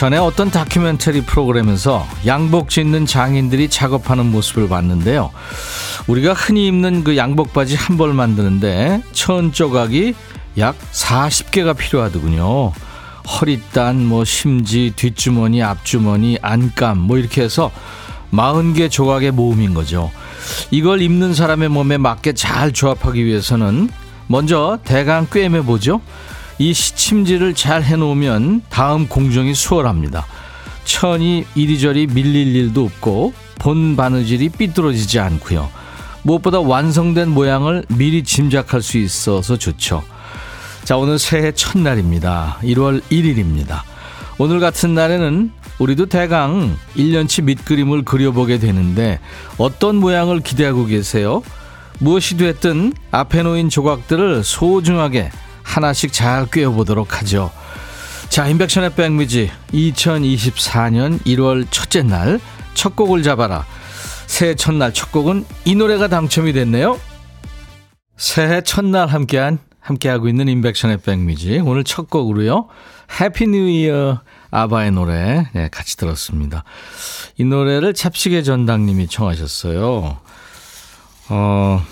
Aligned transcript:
전에 0.00 0.16
어떤 0.16 0.50
다큐멘터리 0.50 1.20
프로그램에서 1.20 2.06
양복 2.24 2.70
짓는 2.70 3.04
장인들이 3.04 3.68
작업하는 3.68 4.30
모습을 4.30 4.66
봤는데요. 4.66 5.30
우리가 6.06 6.32
흔히 6.32 6.68
입는 6.68 7.04
그 7.04 7.18
양복 7.18 7.52
바지 7.52 7.76
한 7.76 7.98
벌 7.98 8.14
만드는데 8.14 9.02
천 9.12 9.52
조각이 9.52 10.14
약 10.56 10.74
40개가 10.92 11.76
필요하더군요. 11.76 12.72
허리단, 13.28 14.06
뭐 14.06 14.24
심지, 14.24 14.94
뒷주머니, 14.96 15.62
앞주머니, 15.62 16.38
안감 16.40 16.96
뭐 16.96 17.18
이렇게 17.18 17.42
해서 17.42 17.70
40개 18.32 18.90
조각의 18.90 19.32
모음인 19.32 19.74
거죠. 19.74 20.10
이걸 20.70 21.02
입는 21.02 21.34
사람의 21.34 21.68
몸에 21.68 21.98
맞게 21.98 22.32
잘 22.32 22.72
조합하기 22.72 23.22
위해서는 23.22 23.90
먼저 24.28 24.78
대강 24.82 25.26
꿰매 25.30 25.60
보죠. 25.60 26.00
이 26.60 26.74
시침질을 26.74 27.54
잘 27.54 27.82
해놓으면 27.82 28.60
다음 28.68 29.08
공정이 29.08 29.54
수월합니다. 29.54 30.26
천이 30.84 31.46
이리저리 31.54 32.06
밀릴 32.08 32.54
일도 32.54 32.84
없고 32.84 33.32
본 33.58 33.96
바느질이 33.96 34.50
삐뚤어지지 34.50 35.20
않고요. 35.20 35.70
무엇보다 36.22 36.60
완성된 36.60 37.30
모양을 37.30 37.86
미리 37.88 38.22
짐작할 38.22 38.82
수 38.82 38.98
있어서 38.98 39.56
좋죠. 39.56 40.02
자, 40.84 40.98
오늘 40.98 41.18
새해 41.18 41.52
첫날입니다. 41.52 42.58
1월 42.62 43.00
1일입니다. 43.04 43.80
오늘 44.36 44.60
같은 44.60 44.94
날에는 44.94 45.52
우리도 45.78 46.06
대강 46.06 46.76
1년치 46.94 47.42
밑그림을 47.42 48.04
그려보게 48.04 48.58
되는데 48.58 49.18
어떤 49.56 49.96
모양을 49.96 50.40
기대하고 50.40 50.84
계세요? 50.84 51.42
무엇이 52.00 52.36
됐든 52.36 52.92
앞에 53.12 53.44
놓인 53.44 53.70
조각들을 53.70 54.44
소중하게 54.44 55.30
하나씩 55.74 56.12
잘 56.12 56.46
꿰어보도록 56.46 57.20
하죠. 57.20 57.50
자, 58.28 58.46
임백천의 58.46 58.94
백뮤직 58.94 59.50
2024년 59.72 61.20
1월 61.24 61.66
첫째 61.70 62.02
날 62.02 62.40
첫 62.74 62.96
곡을 62.96 63.22
잡아라. 63.22 63.66
새해 64.26 64.54
첫날 64.54 64.94
첫 64.94 65.12
곡은 65.12 65.44
이 65.64 65.74
노래가 65.74 66.08
당첨이 66.08 66.52
됐네요. 66.52 66.98
새해 68.16 68.62
첫날 68.62 69.08
함께한 69.08 69.58
함께하고 69.80 70.28
있는 70.28 70.48
임백천의 70.48 70.98
백뮤직 70.98 71.60
오늘 71.64 71.84
첫 71.84 72.08
곡으로요. 72.08 72.68
Happy 73.20 73.48
New 73.48 73.68
Year 73.68 74.20
아바의 74.50 74.92
노래 74.92 75.48
네, 75.52 75.68
같이 75.70 75.96
들었습니다. 75.96 76.64
이 77.38 77.44
노래를 77.44 77.92
찹식의 77.92 78.44
전당님이 78.44 79.08
청하셨어요. 79.08 80.16
어, 81.28 81.86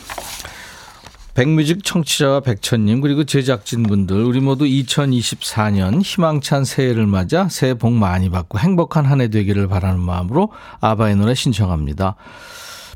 백뮤직 1.38 1.84
청취자와 1.84 2.40
백천님 2.40 3.00
그리고 3.00 3.22
제작진분들 3.22 4.24
우리 4.24 4.40
모두 4.40 4.64
2024년 4.64 6.02
희망찬 6.02 6.64
새해를 6.64 7.06
맞아 7.06 7.48
새해 7.48 7.74
복 7.74 7.92
많이 7.92 8.28
받고 8.28 8.58
행복한 8.58 9.04
한 9.04 9.20
해 9.20 9.28
되기를 9.28 9.68
바라는 9.68 10.00
마음으로 10.00 10.50
아바의 10.80 11.14
노래 11.14 11.34
신청합니다. 11.34 12.16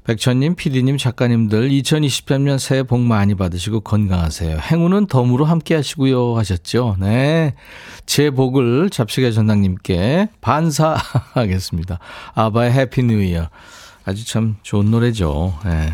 백천님, 0.02 0.56
피디님, 0.56 0.98
작가님들 0.98 1.70
2023년 1.70 2.58
새해 2.58 2.82
복 2.82 2.98
많이 2.98 3.36
받으시고 3.36 3.82
건강하세요. 3.82 4.58
행운은 4.58 5.06
덤으로 5.06 5.44
함께 5.44 5.76
하시고요 5.76 6.36
하셨죠. 6.36 6.96
네. 6.98 7.54
제 8.06 8.30
복을 8.30 8.90
잡식의 8.90 9.34
전당님께 9.34 10.30
반사하겠습니다. 10.40 12.00
아바의 12.34 12.72
Happy 12.72 13.04
New 13.04 13.22
Year. 13.22 13.48
아주 14.04 14.26
참 14.26 14.56
좋은 14.64 14.90
노래죠. 14.90 15.54
네. 15.64 15.92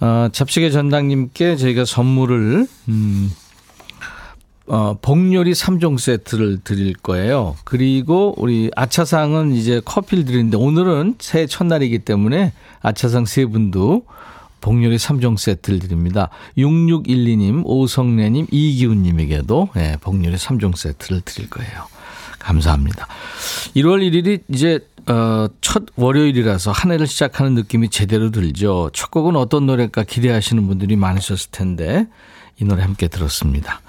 어, 0.00 0.28
잡식의 0.30 0.72
전당님께 0.72 1.56
저희가 1.56 1.84
선물을, 1.84 2.66
음, 2.88 3.30
어, 4.66 4.98
복요리 5.00 5.52
3종 5.52 5.98
세트를 5.98 6.58
드릴 6.64 6.94
거예요. 6.94 7.56
그리고 7.64 8.34
우리 8.36 8.70
아차상은 8.74 9.52
이제 9.52 9.80
커피를 9.84 10.24
드리는데 10.24 10.56
오늘은 10.56 11.16
새해 11.20 11.46
첫날이기 11.46 12.00
때문에 12.00 12.52
아차상 12.82 13.26
세 13.26 13.46
분도 13.46 14.02
복요리 14.60 14.96
3종 14.96 15.38
세트를 15.38 15.78
드립니다. 15.78 16.30
6612님, 16.58 17.62
오성래님, 17.64 18.48
이기훈님에게도 18.50 19.68
네, 19.74 19.96
복요리 20.00 20.34
3종 20.36 20.76
세트를 20.76 21.20
드릴 21.20 21.48
거예요. 21.48 21.86
감사합니다. 22.46 23.06
1월 23.76 24.00
1일이 24.08 24.42
이제 24.48 24.80
어, 25.08 25.48
첫 25.60 25.84
월요일이라서 25.96 26.72
한 26.72 26.92
해를 26.92 27.06
시작하는 27.06 27.54
느낌이 27.54 27.90
제대로 27.90 28.30
들죠. 28.30 28.90
첫 28.92 29.10
곡은 29.10 29.36
어떤 29.36 29.66
노래일까 29.66 30.04
기대하시는 30.04 30.66
분들이 30.66 30.96
많으셨을 30.96 31.50
텐데 31.50 32.06
이 32.60 32.64
노래 32.64 32.82
함께 32.82 33.08
들었습니다. 33.08 33.80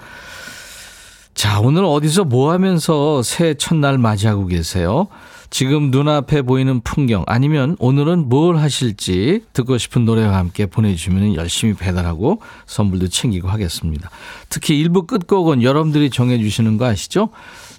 자, 1.34 1.60
오늘 1.60 1.84
어디서 1.84 2.24
뭐 2.24 2.52
하면서 2.52 3.22
새해 3.22 3.54
첫날 3.54 3.96
맞이하고 3.96 4.46
계세요? 4.46 5.06
지금 5.50 5.90
눈앞에 5.90 6.42
보이는 6.42 6.80
풍경 6.82 7.24
아니면 7.26 7.76
오늘은 7.78 8.28
뭘 8.28 8.58
하실지 8.58 9.44
듣고 9.52 9.78
싶은 9.78 10.04
노래와 10.04 10.36
함께 10.36 10.66
보내주시면 10.66 11.36
열심히 11.36 11.74
배달하고 11.74 12.42
선물도 12.66 13.08
챙기고 13.08 13.48
하겠습니다. 13.48 14.10
특히 14.50 14.78
일부 14.78 15.06
끝곡은 15.06 15.62
여러분들이 15.62 16.10
정해주시는 16.10 16.76
거 16.76 16.86
아시죠? 16.86 17.30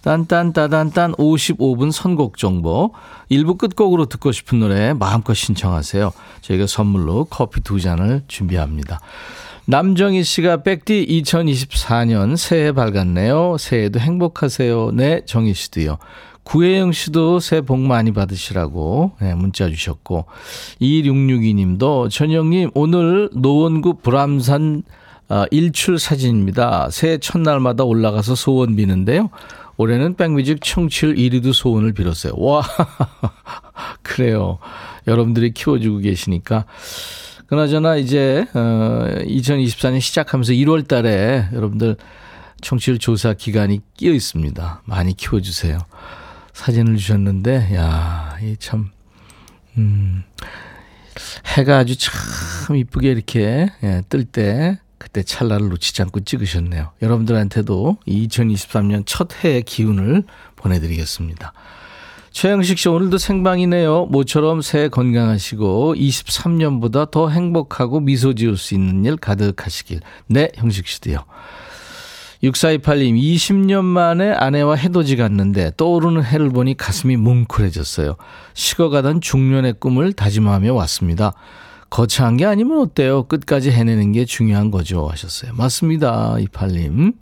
딴딴따단딴 0.04 1.14
55분 1.14 1.92
선곡 1.92 2.38
정보. 2.38 2.94
일부 3.30 3.56
끝곡으로 3.56 4.06
듣고 4.06 4.32
싶은 4.32 4.60
노래 4.60 4.94
마음껏 4.94 5.34
신청하세요. 5.34 6.12
저희가 6.42 6.68
선물로 6.68 7.26
커피 7.26 7.62
두 7.62 7.80
잔을 7.80 8.24
준비합니다. 8.28 9.00
남정희 9.66 10.24
씨가 10.24 10.64
백디 10.64 11.06
2024년 11.24 12.38
새해 12.38 12.72
밝았네요. 12.72 13.58
새해도 13.60 14.00
행복하세요. 14.00 14.92
네, 14.94 15.22
정희 15.26 15.54
씨도요. 15.54 16.00
구혜영 16.44 16.92
씨도 16.92 17.40
새해 17.40 17.62
복 17.62 17.80
많이 17.80 18.12
받으시라고 18.12 19.12
네, 19.22 19.36
문자 19.36 19.70
주셨고 19.70 20.26
2662 20.80 21.54
님도 21.54 22.10
전영님 22.10 22.72
오늘 22.74 23.30
노원구 23.34 24.00
불암산 24.00 24.82
어, 25.30 25.46
일출 25.52 26.00
사진입니다. 26.00 26.90
새해 26.90 27.20
첫날마다 27.20 27.84
올라가서 27.84 28.34
소원 28.34 28.76
비는데요. 28.76 29.30
올해는 29.80 30.16
백뮤직 30.16 30.60
청취율 30.62 31.16
1위도 31.16 31.54
소원을 31.54 31.94
빌었어요. 31.94 32.34
와, 32.36 32.62
그래요. 34.04 34.60
여러분들이 35.08 35.54
키워주고 35.54 36.00
계시니까. 36.00 36.66
그나저나 37.48 37.96
이제, 37.96 38.46
어, 38.54 39.08
2024년 39.22 40.02
시작하면서 40.02 40.52
1월 40.52 40.86
달에 40.86 41.48
여러분들 41.54 41.96
청취율 42.60 43.00
조사 43.00 43.34
기간이 43.34 43.80
끼어 43.96 44.12
있습니다. 44.12 44.82
많이 44.84 45.16
키워주세요. 45.16 45.80
사진을 46.52 46.98
주셨는데, 46.98 47.74
야, 47.76 48.36
이 48.44 48.58
참, 48.60 48.90
음, 49.78 50.24
해가 51.56 51.78
아주 51.78 51.98
참 51.98 52.76
이쁘게 52.76 53.12
이렇게 53.12 53.70
예, 53.82 54.04
뜰 54.10 54.26
때 54.26 54.78
그때 55.00 55.24
찰나를 55.24 55.70
놓치지 55.70 56.02
않고 56.04 56.20
찍으셨네요. 56.20 56.92
여러분들한테도 57.02 57.98
2023년 58.08 59.04
첫 59.06 59.30
해의 59.44 59.64
기운을 59.64 60.24
보내드리겠습니다. 60.56 61.54
최영식 62.32 62.78
씨 62.78 62.90
오늘도 62.90 63.18
생방이네요. 63.18 64.06
모처럼 64.06 64.62
새해 64.62 64.88
건강하시고 64.88 65.96
23년보다 65.96 67.10
더 67.10 67.30
행복하고 67.30 68.02
미소 68.02 68.36
지을 68.36 68.56
수 68.58 68.76
있는 68.76 69.04
일 69.06 69.18
가득하시길. 69.18 70.02
네, 70.28 70.52
형식 70.56 70.88
씨도요. 70.88 71.26
6428님, 72.44 73.20
20년 73.20 73.84
만에 73.84 74.32
아내와 74.32 74.76
해돋이 74.76 75.18
갔는데 75.18 75.72
떠오르는 75.76 76.24
해를 76.24 76.50
보니 76.50 76.78
가슴이 76.78 77.18
뭉클해졌어요. 77.18 78.16
식어가던 78.54 79.22
중년의 79.22 79.74
꿈을 79.80 80.14
다짐하며 80.14 80.74
왔습니다. 80.74 81.34
거창한 81.90 82.38
게 82.38 82.46
아니면 82.46 82.80
어때요? 82.80 83.24
끝까지 83.24 83.72
해내는 83.72 84.12
게 84.12 84.26
중요한 84.26 84.72
거죠. 84.72 85.08
하셨어요. 85.08 85.54
맞습니다. 85.54 86.38
이팔님. 86.40 87.14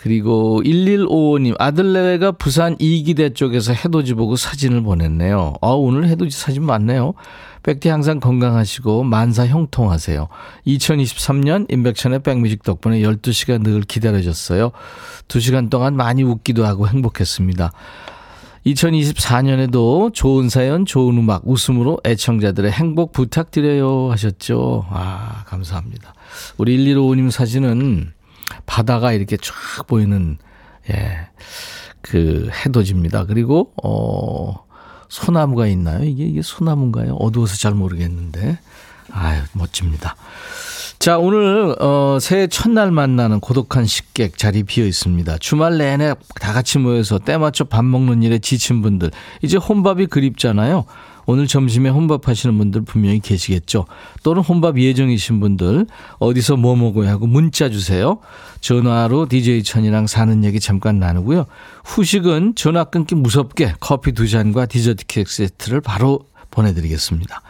그리고 0.00 0.62
1155님, 0.62 1.56
아들 1.58 1.92
내외가 1.92 2.30
부산 2.30 2.76
이기대 2.78 3.30
쪽에서 3.30 3.72
해돋이 3.72 4.12
보고 4.12 4.36
사진을 4.36 4.84
보냈네요. 4.84 5.54
아, 5.60 5.68
오늘 5.70 6.06
해돋이 6.08 6.30
사진 6.30 6.64
많네요. 6.64 7.14
백디 7.64 7.88
항상 7.88 8.20
건강하시고 8.20 9.02
만사 9.02 9.46
형통하세요. 9.46 10.28
2023년 10.68 11.66
인백천의 11.70 12.20
백뮤직 12.20 12.62
덕분에 12.62 13.00
12시간 13.00 13.64
늘 13.64 13.80
기다려졌어요. 13.80 14.70
2시간 15.26 15.68
동안 15.68 15.96
많이 15.96 16.22
웃기도 16.22 16.64
하고 16.64 16.86
행복했습니다. 16.86 17.72
2024년에도 18.66 20.12
좋은 20.12 20.48
사연, 20.48 20.84
좋은 20.84 21.16
음악, 21.18 21.46
웃음으로 21.46 22.00
애청자들의 22.04 22.70
행복 22.72 23.12
부탁드려요 23.12 24.10
하셨죠. 24.10 24.86
아, 24.90 25.44
감사합니다. 25.46 26.14
우리 26.56 26.76
1155님 26.76 27.30
사진은 27.30 28.12
바다가 28.66 29.12
이렇게 29.12 29.36
쫙 29.36 29.86
보이는, 29.86 30.38
예, 30.90 31.28
그 32.00 32.50
해돋입니다. 32.64 33.26
그리고, 33.26 33.72
어, 33.82 34.64
소나무가 35.08 35.66
있나요? 35.66 36.04
이게, 36.04 36.24
이게 36.24 36.42
소나무인가요? 36.42 37.14
어두워서 37.14 37.56
잘 37.56 37.74
모르겠는데. 37.74 38.58
아유, 39.10 39.42
멋집니다. 39.52 40.16
자, 40.98 41.16
오늘, 41.16 41.76
어, 41.80 42.18
새해 42.20 42.48
첫날 42.48 42.90
만나는 42.90 43.38
고독한 43.38 43.86
식객 43.86 44.36
자리 44.36 44.64
비어 44.64 44.84
있습니다. 44.84 45.38
주말 45.38 45.78
내내 45.78 46.14
다 46.40 46.52
같이 46.52 46.78
모여서 46.78 47.20
때맞춰 47.20 47.64
밥 47.64 47.84
먹는 47.84 48.24
일에 48.24 48.40
지친 48.40 48.82
분들. 48.82 49.12
이제 49.40 49.56
혼밥이 49.56 50.06
그립잖아요. 50.06 50.86
오늘 51.26 51.46
점심에 51.46 51.88
혼밥 51.90 52.26
하시는 52.26 52.58
분들 52.58 52.82
분명히 52.82 53.20
계시겠죠. 53.20 53.84
또는 54.24 54.42
혼밥 54.42 54.78
예정이신 54.78 55.38
분들 55.38 55.86
어디서 56.18 56.56
뭐 56.56 56.74
먹어야 56.74 57.10
하고 57.10 57.28
문자 57.28 57.68
주세요. 57.68 58.18
전화로 58.60 59.28
DJ 59.28 59.62
천이랑 59.62 60.08
사는 60.08 60.42
얘기 60.42 60.58
잠깐 60.58 60.98
나누고요. 60.98 61.46
후식은 61.84 62.54
전화 62.56 62.84
끊기 62.84 63.14
무섭게 63.14 63.74
커피 63.78 64.12
두 64.12 64.26
잔과 64.26 64.66
디저트 64.66 65.04
케이크 65.06 65.30
세트를 65.30 65.80
바로 65.80 66.20
보내드리겠습니다. 66.50 67.42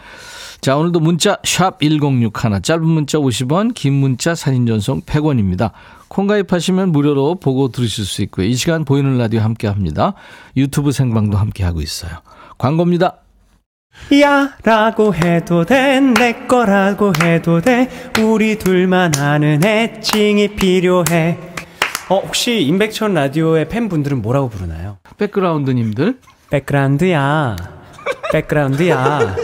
자, 0.61 0.77
오늘도 0.77 1.01
문자 1.01 1.39
샵 1.45 1.79
1061, 1.81 2.63
짧은 2.63 2.85
문자 2.85 3.19
50원, 3.19 3.75
긴 3.75 3.95
문자 3.95 4.35
사진 4.35 4.67
전송 4.67 5.03
100원입니다. 5.03 5.71
콩 6.09 6.27
가입하시면 6.27 6.91
무료로 6.91 7.37
보고 7.37 7.69
들으실 7.69 8.05
수 8.05 8.23
있고요. 8.23 8.47
이 8.47 8.55
시간 8.55 8.85
보이는 8.85 9.17
라디오 9.19 9.41
함께 9.41 9.69
합니다. 9.69 10.15
유튜브 10.57 10.91
생방도 10.91 11.37
함께 11.39 11.63
하고 11.65 11.81
있어요. 11.81 12.13
광고입니다. 12.59 13.19
야 14.21 14.51
라고 14.63 15.13
해도 15.15 15.65
돼 15.65 15.99
내 16.01 16.47
거라고 16.47 17.13
해도 17.21 17.61
돼 17.61 17.89
우리 18.23 18.57
둘만 18.57 19.17
아는 19.19 19.65
애칭이 19.65 20.55
필요해 20.55 21.37
어 22.09 22.21
혹시 22.21 22.61
임백천 22.63 23.15
라디오의 23.15 23.69
팬분들은 23.69 24.23
뭐라고 24.23 24.51
부르나요? 24.51 24.99
백그라운드님들 25.17 26.19
백그라운드야 26.51 27.57
백그라운드야 28.31 29.37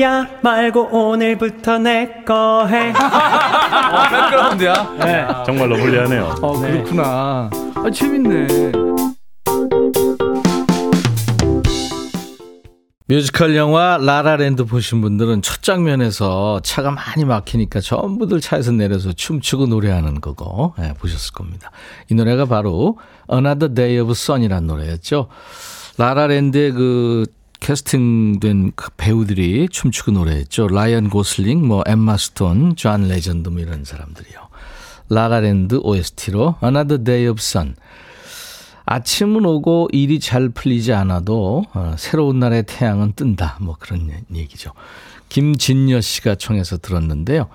야 0.00 0.26
말고 0.42 0.88
오늘부터 0.90 1.78
내 1.78 2.24
거 2.26 2.66
해. 2.66 2.90
어, 2.96 4.08
백그라운드야. 4.10 4.94
네. 4.98 5.26
정말로 5.46 5.76
불리하네요. 5.76 6.34
어 6.42 6.58
그렇구나. 6.58 7.50
아 7.76 7.90
재밌네. 7.92 8.72
뮤지컬 13.06 13.54
영화 13.54 13.98
라라랜드 14.00 14.64
보신 14.64 15.02
분들은 15.02 15.42
첫 15.42 15.62
장면에서 15.62 16.60
차가 16.64 16.90
많이 16.90 17.24
막히니까 17.26 17.80
전부들 17.80 18.40
차에서 18.40 18.72
내려서 18.72 19.12
춤추고 19.12 19.66
노래하는 19.66 20.20
거고 20.22 20.74
네, 20.78 20.94
보셨을 20.94 21.34
겁니다. 21.34 21.70
이 22.10 22.14
노래가 22.14 22.46
바로 22.46 22.98
Another 23.30 23.74
Day 23.74 24.00
of 24.00 24.10
Sun이라는 24.12 24.66
노래였죠. 24.66 25.28
라라랜드의 25.98 26.72
그 26.72 27.26
캐스팅된 27.64 28.72
그 28.76 28.90
배우들이 28.98 29.70
춤추고 29.70 30.10
노래했죠. 30.10 30.68
라이언 30.68 31.08
고슬링, 31.08 31.66
뭐 31.66 31.82
엠마 31.86 32.18
스톤, 32.18 32.76
존 32.76 33.08
레전드 33.08 33.48
뭐 33.48 33.58
이런 33.62 33.84
사람들이요. 33.84 34.48
라라랜드 35.08 35.80
OST로 35.82 36.56
Another 36.62 37.02
Day 37.02 37.26
of 37.26 37.40
Sun. 37.40 37.74
아침은 38.84 39.46
오고 39.46 39.88
일이 39.92 40.20
잘 40.20 40.50
풀리지 40.50 40.92
않아도 40.92 41.64
어, 41.72 41.94
새로운 41.96 42.38
날의 42.38 42.64
태양은 42.66 43.14
뜬다. 43.16 43.56
뭐 43.62 43.76
그런 43.78 44.10
얘기죠. 44.34 44.72
김진여 45.34 46.00
씨가 46.00 46.36
청해서 46.36 46.78
들었는데요. 46.78 47.48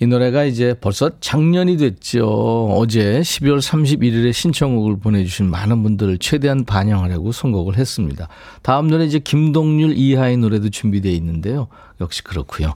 이 0.00 0.06
노래가 0.06 0.44
이제 0.44 0.74
벌써 0.80 1.10
작년이 1.20 1.76
됐죠. 1.76 2.26
어제 2.72 3.20
12월 3.20 3.60
31일에 3.60 4.32
신청곡을 4.32 4.98
보내주신 4.98 5.50
많은 5.50 5.82
분들을 5.82 6.16
최대한 6.20 6.64
반영하려고 6.64 7.32
선곡을 7.32 7.76
했습니다. 7.76 8.28
다음 8.62 8.88
노래 8.88 9.04
이제 9.04 9.18
김동률 9.18 9.92
이하의 9.94 10.38
노래도 10.38 10.70
준비되어 10.70 11.12
있는데요. 11.12 11.68
역시 12.00 12.24
그렇고요. 12.24 12.72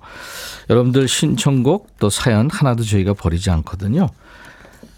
여러분들 0.69 1.09
신청곡 1.09 1.97
또 1.99 2.11
사연 2.11 2.51
하나도 2.51 2.83
저희가 2.85 3.15
버리지 3.15 3.49
않거든요. 3.49 4.11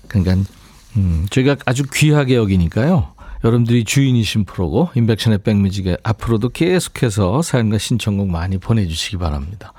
그러니까 0.09 0.51
음, 0.97 1.27
저희가 1.31 1.59
아주 1.65 1.85
귀하게 1.93 2.35
여기니까요. 2.35 3.14
여러분들이 3.45 3.85
주인이신 3.85 4.47
프로고 4.47 4.89
인백션의 4.95 5.39
백뮤직에 5.39 5.99
앞으로도 6.03 6.49
계속해서 6.49 7.43
사연과 7.43 7.77
신청곡 7.77 8.31
많이 8.31 8.57
보내주시기 8.57 9.19
바랍니다. 9.19 9.75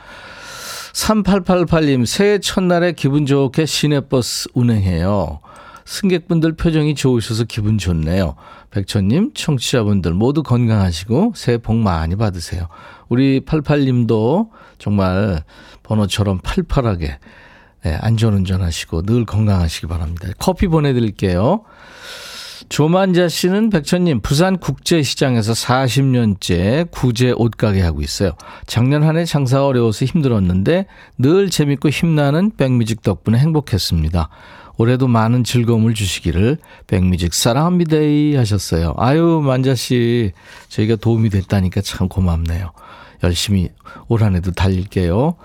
3888님 0.94 2.06
새해 2.06 2.39
첫날에 2.39 2.91
기분 2.91 3.25
좋게 3.25 3.65
시내버스 3.65 4.50
운행해요. 4.53 5.39
승객분들 5.83 6.53
표정이 6.53 6.95
좋으셔서 6.95 7.44
기분 7.44 7.77
좋네요. 7.77 8.35
백천님, 8.71 9.33
청취자분들 9.33 10.13
모두 10.13 10.41
건강하시고 10.41 11.33
새해 11.35 11.57
복 11.57 11.75
많이 11.75 12.15
받으세요. 12.15 12.68
우리 13.09 13.39
88님도 13.41 14.50
정말 14.77 15.44
번호처럼 15.83 16.39
팔팔하게 16.44 17.19
네, 17.83 17.97
안전운전 18.01 18.61
하시고 18.61 19.03
늘 19.03 19.25
건강하시기 19.25 19.88
바랍니다. 19.88 20.29
커피 20.39 20.68
보내드릴게요. 20.68 21.63
조만자 22.69 23.29
씨는 23.29 23.69
백천님 23.69 24.21
부산 24.21 24.57
국제시장에서 24.57 25.53
40년째 25.53 26.89
구제 26.91 27.31
옷가게 27.31 27.81
하고 27.81 28.01
있어요. 28.01 28.31
작년 28.65 29.03
한 29.03 29.17
해 29.17 29.23
장사 29.25 29.65
어려워서 29.65 30.06
힘들었는데 30.06 30.88
늘 31.17 31.50
재밌고 31.50 31.89
힘나는 31.89 32.51
백뮤직 32.57 33.01
덕분에 33.01 33.38
행복했습니다. 33.38 34.29
올해도 34.77 35.07
많은 35.07 35.45
즐거움을 35.45 35.94
주시기를 35.94 36.57
백뮤직 36.88 37.33
사랑합니다 37.33 37.95
하셨어요. 38.39 38.94
아유 38.97 39.41
만자 39.45 39.73
씨 39.73 40.33
저희가 40.68 40.97
도움이 40.97 41.29
됐다니까 41.29 41.81
참 41.81 42.09
고맙네요. 42.09 42.71
열심히 43.23 43.69
올 44.09 44.23
한해도 44.23 44.51
달릴게요. 44.51 45.35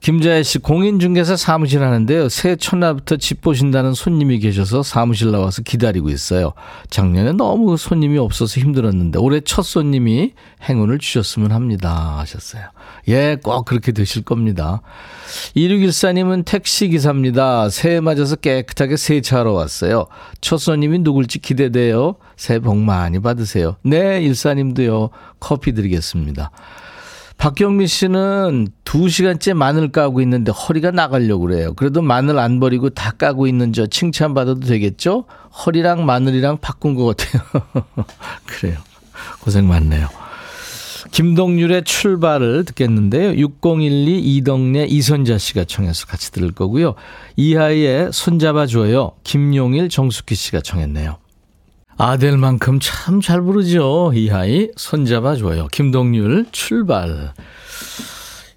김자혜 0.00 0.44
씨, 0.44 0.58
공인중개사 0.58 1.36
사무실 1.36 1.82
하는데요. 1.82 2.28
새해 2.28 2.54
첫날부터 2.54 3.16
집 3.16 3.40
보신다는 3.40 3.94
손님이 3.94 4.38
계셔서 4.38 4.84
사무실 4.84 5.32
나와서 5.32 5.62
기다리고 5.62 6.08
있어요. 6.08 6.52
작년에 6.88 7.32
너무 7.32 7.76
손님이 7.76 8.16
없어서 8.18 8.60
힘들었는데 8.60 9.18
올해 9.18 9.40
첫 9.40 9.62
손님이 9.62 10.34
행운을 10.68 10.98
주셨으면 10.98 11.50
합니다. 11.50 12.16
하셨어요. 12.18 12.62
예, 13.08 13.36
꼭 13.42 13.64
그렇게 13.64 13.90
되실 13.90 14.22
겁니다. 14.22 14.82
2614님은 15.56 16.44
택시기사입니다. 16.44 17.68
새해 17.68 18.00
맞아서 18.00 18.36
깨끗하게 18.36 18.96
세차하러 18.96 19.52
왔어요. 19.52 20.06
첫 20.40 20.58
손님이 20.58 21.00
누굴지 21.00 21.40
기대돼요. 21.40 22.14
새해 22.36 22.60
복 22.60 22.76
많이 22.76 23.20
받으세요. 23.20 23.76
네, 23.82 24.22
일사님도요. 24.22 25.10
커피 25.40 25.72
드리겠습니다. 25.72 26.52
박경미 27.38 27.86
씨는 27.86 28.68
두시간째 28.84 29.54
마늘 29.54 29.92
까고 29.92 30.20
있는데 30.22 30.50
허리가 30.50 30.90
나가려고 30.90 31.46
그래요. 31.46 31.72
그래도 31.74 32.02
마늘 32.02 32.38
안 32.38 32.58
버리고 32.58 32.90
다 32.90 33.12
까고 33.12 33.46
있는 33.46 33.72
저 33.72 33.86
칭찬받아도 33.86 34.60
되겠죠? 34.60 35.24
허리랑 35.64 36.04
마늘이랑 36.04 36.58
바꾼 36.60 36.94
것 36.96 37.16
같아요. 37.16 37.42
그래요. 38.44 38.76
고생 39.40 39.68
많네요. 39.68 40.08
김동률의 41.12 41.84
출발을 41.84 42.64
듣겠는데요. 42.64 43.34
6012 43.36 44.18
이덕래 44.18 44.86
이선자 44.86 45.38
씨가 45.38 45.64
청해서 45.64 46.06
같이 46.06 46.32
들을 46.32 46.50
거고요. 46.52 46.96
이하이의 47.36 48.10
손잡아줘요. 48.12 49.12
김용일 49.22 49.88
정숙희 49.88 50.34
씨가 50.34 50.60
청했네요. 50.60 51.18
아델만큼 51.98 52.78
참 52.80 53.20
잘 53.20 53.42
부르죠. 53.42 54.12
이하이 54.14 54.68
손잡아줘요. 54.76 55.66
김동률 55.72 56.46
출발. 56.52 57.32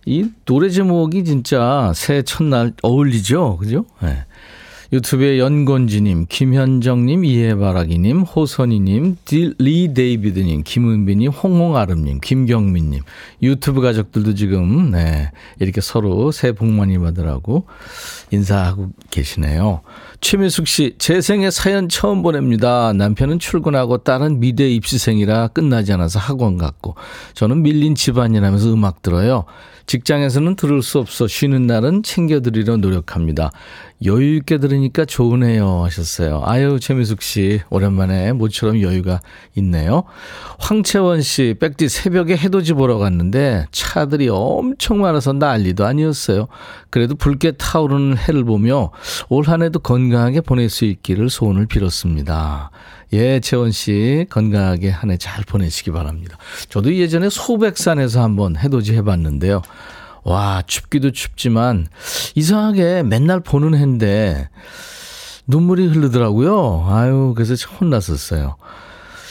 이 0.05 0.25
노래 0.45 0.69
제목이 0.69 1.23
진짜 1.25 1.91
새해 1.95 2.21
첫날 2.21 2.73
어울리죠. 2.83 3.57
그죠? 3.57 3.85
네. 4.01 4.25
유튜브에 4.93 5.39
연건지님, 5.39 6.25
김현정님, 6.27 7.23
이해바라기님, 7.23 8.21
호선이님, 8.23 9.15
리 9.57 9.93
데이비드님, 9.93 10.63
김은비님, 10.65 11.31
홍홍아름님, 11.31 12.19
김경민님, 12.21 13.01
유튜브 13.41 13.79
가족들도 13.79 14.35
지금, 14.35 14.91
네, 14.91 15.31
이렇게 15.59 15.79
서로 15.79 16.33
새해 16.33 16.51
복 16.51 16.67
많이 16.67 16.97
받으라고 16.97 17.67
인사하고 18.31 18.89
계시네요. 19.09 19.79
최미숙 20.19 20.67
씨, 20.67 20.95
제 20.97 21.21
생에 21.21 21.51
사연 21.51 21.87
처음 21.87 22.21
보냅니다. 22.21 22.91
남편은 22.91 23.39
출근하고 23.39 23.99
딸은 23.99 24.41
미대 24.41 24.69
입시생이라 24.69 25.47
끝나지 25.49 25.93
않아서 25.93 26.19
학원 26.19 26.57
갔고, 26.57 26.95
저는 27.33 27.61
밀린 27.61 27.95
집안이라면서 27.95 28.73
음악 28.73 29.01
들어요. 29.01 29.45
직장에서는 29.91 30.55
들을 30.55 30.81
수 30.81 30.99
없어 30.99 31.27
쉬는 31.27 31.67
날은 31.67 32.03
챙겨드리려 32.03 32.77
노력합니다. 32.77 33.51
여유 34.05 34.37
있게 34.37 34.57
들으니까 34.57 35.03
좋으네요 35.03 35.83
하셨어요. 35.83 36.43
아유 36.45 36.79
최미숙 36.79 37.21
씨 37.21 37.59
오랜만에 37.69 38.31
모처럼 38.31 38.81
여유가 38.81 39.19
있네요. 39.55 40.03
황채원 40.59 41.21
씨 41.21 41.55
백디 41.59 41.89
새벽에 41.89 42.37
해돋이 42.37 42.67
보러 42.67 42.99
갔는데 42.99 43.65
차들이 43.73 44.29
엄청 44.29 45.01
많아서 45.01 45.33
난리도 45.33 45.85
아니었어요. 45.85 46.47
그래도 46.89 47.15
붉게 47.15 47.51
타오르는 47.51 48.17
해를 48.17 48.45
보며 48.45 48.91
올 49.27 49.43
한해도 49.43 49.79
건강하게 49.79 50.39
보낼 50.39 50.69
수 50.69 50.85
있기를 50.85 51.29
소원을 51.29 51.65
빌었습니다. 51.65 52.71
예, 53.13 53.39
채원 53.41 53.71
씨 53.71 54.25
건강하게 54.29 54.89
한 54.89 55.09
해 55.11 55.17
잘 55.17 55.43
보내시기 55.43 55.91
바랍니다. 55.91 56.37
저도 56.69 56.95
예전에 56.95 57.29
소백산에서 57.29 58.21
한번 58.23 58.55
해돋이 58.57 58.91
해봤는데요. 58.91 59.61
와, 60.23 60.61
춥기도 60.65 61.11
춥지만 61.11 61.87
이상하게 62.35 63.03
맨날 63.03 63.39
보는 63.39 63.75
해인데 63.77 64.49
눈물이 65.47 65.87
흐르더라고요. 65.87 66.85
아유, 66.89 67.33
그래서 67.35 67.55
혼났었어요. 67.79 68.55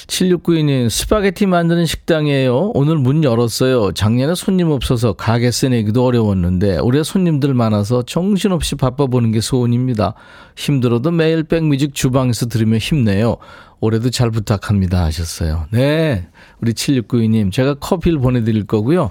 7692님, 0.07 0.89
스파게티 0.89 1.47
만드는 1.47 1.87
식당이에요. 1.87 2.73
오늘 2.75 2.97
문 2.97 3.25
열었어요. 3.25 3.93
작년에 3.93 4.35
손님 4.35 4.71
없어서 4.71 5.13
가게 5.13 5.51
세 5.51 5.63
내기도 5.63 6.05
어려웠는데, 6.05 6.79
올해 6.79 7.03
손님들 7.03 7.55
많아서 7.55 8.03
정신없이 8.03 8.75
바빠보는 8.77 9.33
게 9.33 9.41
소원입니다. 9.41 10.15
힘들어도 10.57 11.11
매일 11.11 11.43
백뮤직 11.45 11.95
주방에서 11.95 12.47
들으며 12.47 12.79
힘내요. 12.79 13.37
올해도 13.81 14.11
잘 14.11 14.31
부탁합니다. 14.31 15.05
하셨어요. 15.05 15.67
네. 15.71 16.29
우리 16.61 16.73
7692님, 16.73 17.53
제가 17.53 17.75
커피를 17.75 18.19
보내드릴 18.19 18.67
거고요. 18.67 19.11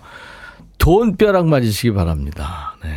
돈 0.78 1.18
벼락 1.18 1.48
맞으시기 1.48 1.92
바랍니다. 1.92 2.76
네. 2.84 2.90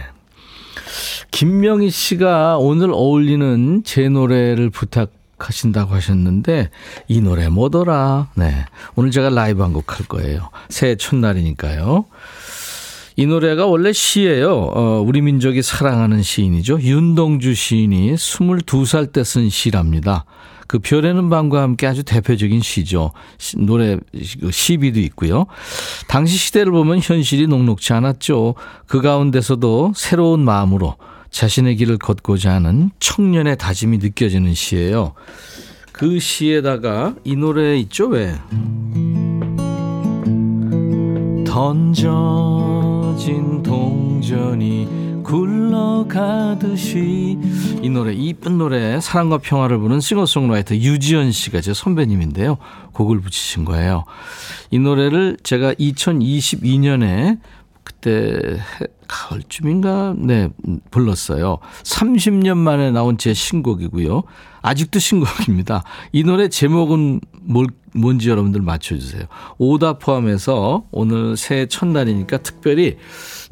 김명희 1.31 1.91
씨가 1.91 2.59
오늘 2.59 2.91
어울리는 2.93 3.83
제 3.85 4.09
노래를 4.09 4.71
부탁 4.71 5.11
하신다고 5.49 5.95
하셨는데 5.95 6.71
이 7.09 7.21
노래 7.21 7.49
뭐더라? 7.49 8.29
네. 8.35 8.65
오늘 8.97 9.11
제가 9.11 9.31
라이브 9.31 9.63
한 9.63 9.73
곡 9.73 9.99
할 9.99 10.07
거예요. 10.07 10.51
새해 10.69 10.97
첫날이니까요. 10.97 12.05
이 13.17 13.27
노래가 13.27 13.67
원래 13.67 13.93
시예요. 13.93 14.71
어, 14.75 15.05
우리 15.07 15.21
민족이 15.21 15.63
사랑하는 15.63 16.23
시인이죠. 16.23 16.81
윤동주 16.81 17.55
시인이 17.55 18.15
22살 18.15 19.13
때 19.13 19.23
쓴 19.23 19.51
시랍니다. 19.51 20.25
그 20.67 20.79
별에는 20.79 21.29
밤과 21.29 21.61
함께 21.61 21.87
아주 21.87 22.03
대표적인 22.03 22.63
시죠. 22.63 23.13
시, 23.37 23.59
노래 23.59 23.99
그 24.41 24.51
시비도 24.51 25.01
있고요. 25.01 25.45
당시 26.09 26.39
시대를 26.39 26.73
보면 26.73 27.01
현실이 27.03 27.47
녹록지 27.49 27.93
않았죠. 27.93 28.55
그 28.87 29.03
가운데서도 29.03 29.93
새로운 29.95 30.41
마음으로 30.41 30.97
자신의 31.33 31.77
길을 31.77 31.99
걷고자 31.99 32.53
하는 32.53 32.91
청년의 33.01 33.57
다짐이 33.57 33.99
느껴지는 33.99 34.55
시예요. 34.55 35.15
그 35.91 36.21
시에다가 36.21 37.17
이 37.25 37.35
노래 37.35 37.77
있죠 37.79 38.07
왜? 38.07 38.39
던져진 41.45 43.63
동전이 43.63 45.03
굴러가듯이 45.23 47.39
이 47.83 47.89
노래 47.89 48.13
이쁜 48.13 48.59
노래 48.59 49.01
사랑과 49.01 49.39
평화를 49.39 49.79
부는 49.79 50.01
싱어송라이터 50.01 50.75
유지연 50.77 51.33
씨가 51.33 51.63
제 51.63 51.73
선배님인데요. 51.73 52.59
곡을 52.93 53.21
붙이신 53.21 53.65
거예요. 53.65 54.05
이 54.71 54.79
노래를 54.79 55.39
제가 55.43 55.73
2022년에 55.75 57.39
그때 58.03 58.59
가을쯤인가 59.07 60.17
네 60.19 60.49
불렀어요. 60.91 61.59
30년 61.85 62.57
만에 62.59 62.91
나온 62.91 63.17
제 63.17 63.33
신곡이고요. 63.33 64.25
아직도 64.61 64.99
신곡입니다. 64.99 65.85
이 66.11 66.25
노래 66.25 66.49
제목은 66.49 67.21
뭘, 67.43 67.67
뭔지 67.95 68.29
여러분들 68.29 68.61
맞춰주세요. 68.61 69.23
오다 69.59 69.99
포함해서 69.99 70.85
오늘 70.91 71.37
새해 71.37 71.67
첫날이니까 71.67 72.39
특별히 72.39 72.99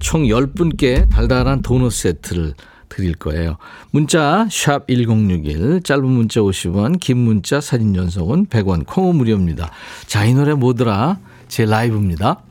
총 0.01 0.25
10분께 0.25 1.09
달달한 1.09 1.63
도넛 1.63 1.93
세트를 1.93 2.55
드릴 2.89 3.15
거예요. 3.15 3.57
문자 3.93 4.49
1061, 4.51 5.83
짧은 5.85 6.05
문자 6.05 6.41
50원, 6.41 6.99
긴 6.99 7.19
문자 7.19 7.61
사진 7.61 7.95
연속은 7.95 8.47
100원, 8.47 8.85
콩은 8.85 9.15
무료입니다. 9.15 9.71
자, 10.07 10.25
이 10.25 10.35
노래 10.35 10.55
뭐더라? 10.55 11.19
제 11.47 11.67
라이브입니다. 11.67 12.43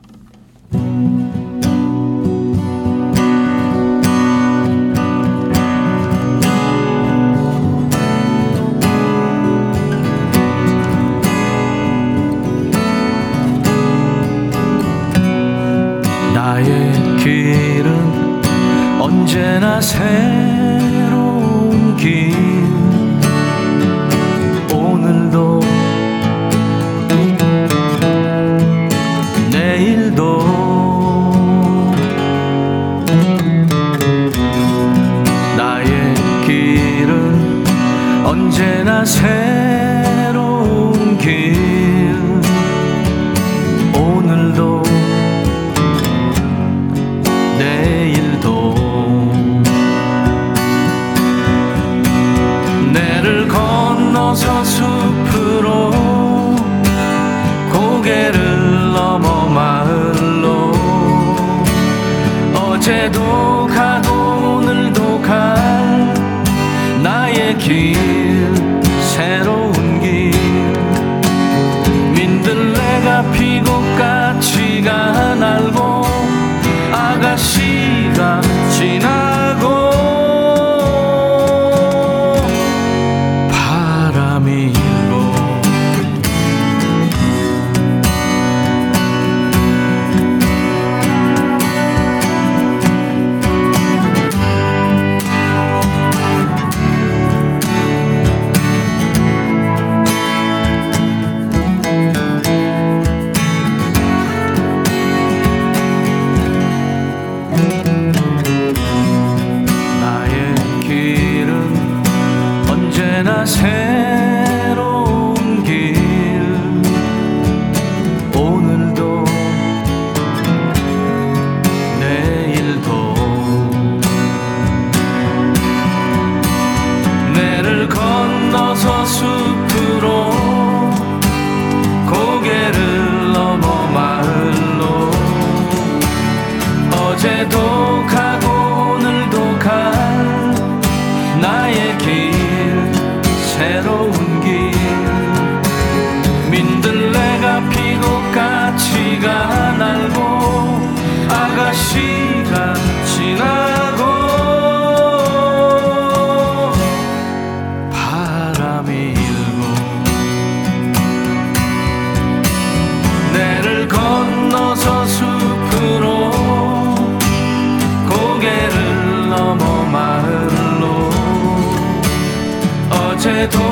todo. 173.48 173.69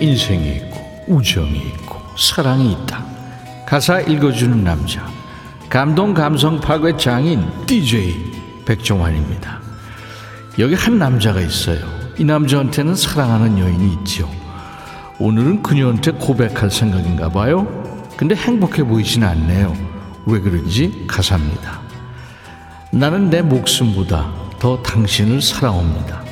인생이 0.00 0.56
있고 0.56 1.04
우정이 1.08 1.58
있고 1.58 2.00
사랑이 2.16 2.72
있다. 2.72 3.04
가사 3.66 4.00
읽어주는 4.00 4.62
남자 4.62 5.06
감동 5.68 6.14
감성 6.14 6.60
파괴 6.60 6.96
장인 6.96 7.44
DJ 7.66 8.14
백종환입니다. 8.64 9.60
여기 10.58 10.74
한 10.74 10.98
남자가 10.98 11.40
있어요. 11.40 11.80
이 12.16 12.24
남자한테는 12.24 12.94
사랑하는 12.94 13.58
여인이 13.58 13.92
있죠. 13.94 14.30
오늘은 15.18 15.62
그녀한테 15.62 16.12
고백할 16.12 16.70
생각인가 16.70 17.28
봐요. 17.28 17.66
근데 18.16 18.34
행복해 18.34 18.84
보이진 18.84 19.24
않네요. 19.24 19.76
왜 20.26 20.40
그런지 20.40 21.04
가사입니다. 21.08 21.80
나는 22.92 23.30
내 23.30 23.42
목숨보다 23.42 24.32
더 24.60 24.80
당신을 24.82 25.42
사랑합니다. 25.42 26.22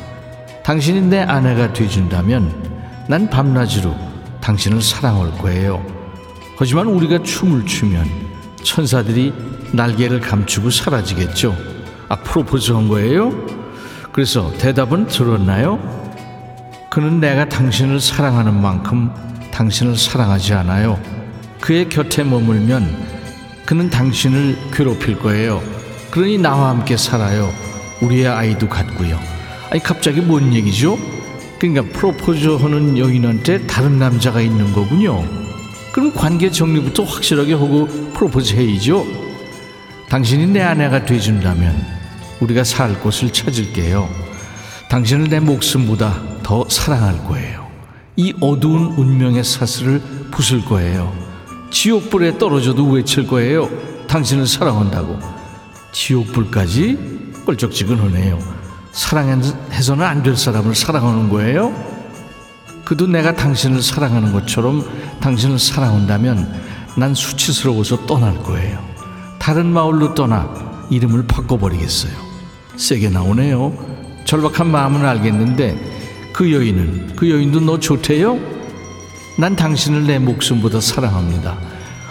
당신이 0.62 1.02
내 1.02 1.20
아내가 1.20 1.72
되준다면 1.72 2.71
난 3.12 3.28
밤낮으로 3.28 3.94
당신을 4.40 4.80
사랑할 4.80 5.32
거예요. 5.32 5.84
하지만 6.56 6.86
우리가 6.86 7.22
춤을 7.22 7.66
추면 7.66 8.06
천사들이 8.62 9.34
날개를 9.74 10.18
감추고 10.18 10.70
사라지겠죠. 10.70 11.54
아, 12.08 12.16
프로포즈 12.16 12.72
한 12.72 12.88
거예요? 12.88 13.30
그래서 14.12 14.50
대답은 14.56 15.08
들었나요? 15.08 15.78
그는 16.88 17.20
내가 17.20 17.46
당신을 17.50 18.00
사랑하는 18.00 18.62
만큼 18.62 19.12
당신을 19.50 19.94
사랑하지 19.94 20.54
않아요. 20.54 20.98
그의 21.60 21.90
곁에 21.90 22.24
머물면 22.24 22.96
그는 23.66 23.90
당신을 23.90 24.56
괴롭힐 24.72 25.18
거예요. 25.18 25.62
그러니 26.10 26.38
나와 26.38 26.70
함께 26.70 26.96
살아요. 26.96 27.50
우리의 28.00 28.26
아이도 28.26 28.70
갖고요. 28.70 29.20
아니 29.68 29.82
갑자기 29.82 30.22
뭔 30.22 30.54
얘기죠? 30.54 30.96
그러니까 31.62 31.96
프로포즈 31.96 32.48
하는 32.48 32.98
여인한테 32.98 33.68
다른 33.68 33.96
남자가 33.96 34.40
있는 34.40 34.72
거군요. 34.72 35.24
그럼 35.92 36.12
관계 36.12 36.50
정리부터 36.50 37.04
확실하게 37.04 37.52
하고 37.52 37.86
프로포즈 38.14 38.56
해야죠. 38.56 39.06
당신이 40.08 40.48
내 40.48 40.60
아내가 40.60 41.04
돼준다면 41.04 41.86
우리가 42.40 42.64
살 42.64 42.98
곳을 42.98 43.32
찾을게요. 43.32 44.08
당신을 44.90 45.28
내 45.28 45.38
목숨보다 45.38 46.20
더 46.42 46.68
사랑할 46.68 47.24
거예요. 47.26 47.68
이 48.16 48.34
어두운 48.40 48.94
운명의 48.96 49.44
사슬을 49.44 50.02
부술 50.32 50.64
거예요. 50.64 51.16
지옥불에 51.70 52.38
떨어져도 52.38 52.90
외칠 52.90 53.28
거예요. 53.28 53.70
당신을 54.08 54.48
사랑한다고. 54.48 55.16
지옥불까지 55.92 56.98
껄쩍지근하네요. 57.46 58.61
사랑해서는 58.92 60.04
안 60.04 60.22
될 60.22 60.36
사람을 60.36 60.74
사랑하는 60.74 61.28
거예요? 61.30 61.72
그도 62.84 63.06
내가 63.06 63.34
당신을 63.34 63.82
사랑하는 63.82 64.32
것처럼 64.32 64.84
당신을 65.20 65.58
사랑한다면 65.58 66.60
난 66.96 67.14
수치스러워서 67.14 68.06
떠날 68.06 68.38
거예요. 68.42 68.78
다른 69.38 69.66
마을로 69.66 70.14
떠나 70.14 70.86
이름을 70.90 71.26
바꿔버리겠어요. 71.26 72.12
세게 72.76 73.08
나오네요. 73.08 73.72
절박한 74.24 74.70
마음은 74.70 75.04
알겠는데 75.04 76.30
그 76.32 76.52
여인은 76.52 77.16
그 77.16 77.30
여인도 77.30 77.60
너 77.60 77.78
좋대요? 77.80 78.38
난 79.38 79.56
당신을 79.56 80.06
내 80.06 80.18
목숨보다 80.18 80.80
사랑합니다. 80.80 81.56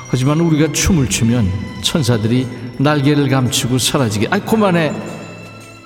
하지만 0.09 0.39
우리가 0.41 0.73
춤을 0.73 1.09
추면 1.09 1.49
천사들이 1.83 2.47
날개를 2.79 3.29
감추고 3.29 3.77
사라지게 3.77 4.27
아이 4.31 4.39
그만해 4.41 4.91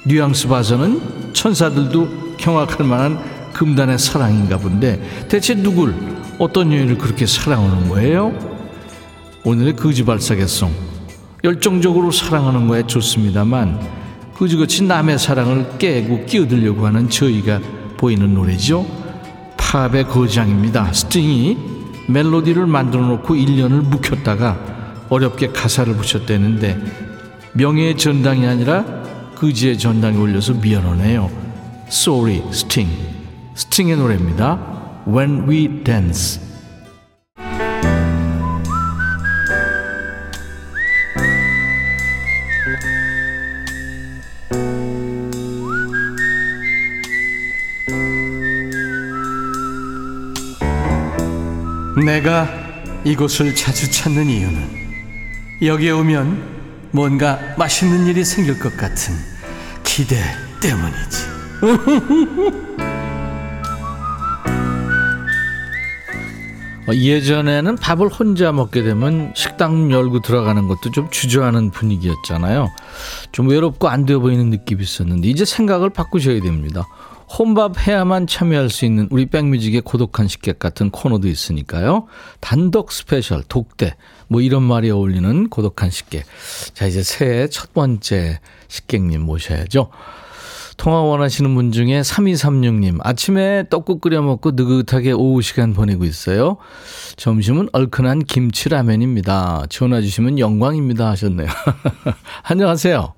뉘앙스 0.05 0.47
봐서는 0.47 1.33
천사들도 1.33 2.35
경악할 2.37 2.85
만한 2.85 3.19
금단의 3.53 3.97
사랑인가 3.97 4.57
본데 4.57 5.01
대체 5.27 5.55
누굴 5.55 5.95
어떤 6.37 6.71
여인을 6.71 6.97
그렇게 6.97 7.25
사랑하는 7.25 7.89
거예요? 7.89 8.33
오늘의 9.43 9.75
거지발사계송. 9.75 10.71
열정적으로 11.43 12.11
사랑하는 12.11 12.67
거에 12.67 12.85
좋습니다만 12.85 13.79
그지같이 14.37 14.83
남의 14.83 15.17
사랑을 15.17 15.77
깨고 15.77 16.25
끼어들려고 16.25 16.85
하는 16.85 17.09
저희가 17.09 17.59
보이는 17.97 18.33
노래죠. 18.33 18.85
팝의 19.57 20.05
거장입니다. 20.07 20.91
스팅이 20.93 21.57
멜로디를 22.07 22.67
만들어 22.67 23.05
놓고 23.07 23.35
1년을 23.35 23.83
묵혔다가 23.85 24.57
어렵게 25.09 25.47
가사를 25.47 25.95
붙였다는데 25.95 26.79
명예의 27.53 27.97
전당이 27.97 28.45
아니라 28.45 29.04
그지의 29.35 29.77
전당에 29.77 30.17
올려서 30.17 30.53
미안하네요. 30.53 31.29
Sorry, 31.87 32.41
Sting. 32.49 32.91
스팅의 33.55 33.97
노래입니다. 33.97 35.03
When 35.07 35.47
We 35.47 35.83
Dance. 35.83 36.41
내가 52.05 52.47
이곳을 53.03 53.55
자주 53.55 53.89
찾는 53.89 54.29
이유는 54.29 54.69
여기에 55.61 55.91
오면 55.91 56.54
뭔가 56.91 57.39
맛있는 57.57 58.07
일이 58.07 58.23
생길 58.23 58.59
것 58.59 58.75
같은 58.77 59.13
기대 59.83 60.17
때문이지. 60.61 61.35
어, 66.87 66.93
예전에는 66.93 67.77
밥을 67.77 68.09
혼자 68.09 68.51
먹게 68.51 68.83
되면 68.83 69.33
식당 69.35 69.91
열고 69.91 70.19
들어가는 70.21 70.67
것도 70.67 70.91
좀 70.91 71.09
주저하는 71.09 71.71
분위기였잖아요. 71.71 72.71
좀 73.31 73.49
외롭고 73.49 73.89
안 73.89 74.05
되어 74.05 74.19
보이는 74.19 74.51
느낌이 74.51 74.83
있었는데 74.83 75.27
이제 75.27 75.45
생각을 75.45 75.89
바꾸셔야 75.89 76.41
됩니다. 76.41 76.87
혼밥 77.27 77.87
해야만 77.87 78.27
참여할 78.27 78.69
수 78.69 78.85
있는 78.85 79.07
우리 79.11 79.25
백뮤직의 79.25 79.81
고독한 79.81 80.27
식객 80.27 80.59
같은 80.59 80.89
코너도 80.89 81.27
있으니까요. 81.27 82.07
단독 82.39 82.91
special, 82.91 83.43
독대, 83.43 83.95
뭐 84.27 84.41
이런 84.41 84.63
말이 84.63 84.89
어울리는 84.91 85.49
고독한 85.49 85.89
식객. 85.89 86.25
자, 86.73 86.85
이제 86.85 87.03
새해 87.03 87.47
첫 87.47 87.73
번째 87.73 88.39
식객님 88.67 89.21
모셔야죠. 89.21 89.89
통화 90.77 91.01
원하시는 91.01 91.55
분 91.55 91.71
중에 91.71 92.01
3236님, 92.01 92.99
아침에 93.01 93.63
떡국 93.69 94.01
끓여 94.01 94.21
먹고 94.21 94.51
느긋하게 94.51 95.13
오후 95.13 95.41
시간 95.41 95.73
보내고 95.73 96.03
있어요. 96.03 96.57
점심은 97.15 97.69
얼큰한 97.71 98.19
김치라면입니다. 98.19 99.63
전화 99.69 100.01
주시면 100.01 100.37
영광입니다. 100.37 101.09
하셨네요. 101.11 101.47
안녕하세요. 102.43 103.13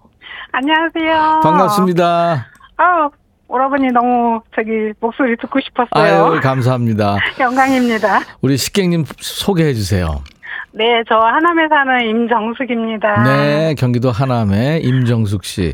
안녕하세요. 0.51 1.39
반갑습니다. 1.41 2.47
아, 2.77 3.09
오라버니 3.47 3.87
너무 3.93 4.41
저기 4.55 4.93
목소리 4.99 5.37
듣고 5.37 5.59
싶었어요. 5.61 6.25
아유, 6.25 6.39
감사합니다. 6.41 7.17
영광입니다. 7.39 8.19
우리 8.41 8.57
식객님 8.57 9.05
소개해 9.17 9.73
주세요. 9.73 10.21
네, 10.73 11.01
저 11.07 11.17
하남에 11.17 11.67
사는 11.69 12.01
임정숙입니다. 12.09 13.23
네, 13.23 13.73
경기도 13.75 14.11
하남의 14.11 14.83
임정숙 14.83 15.43
씨. 15.43 15.73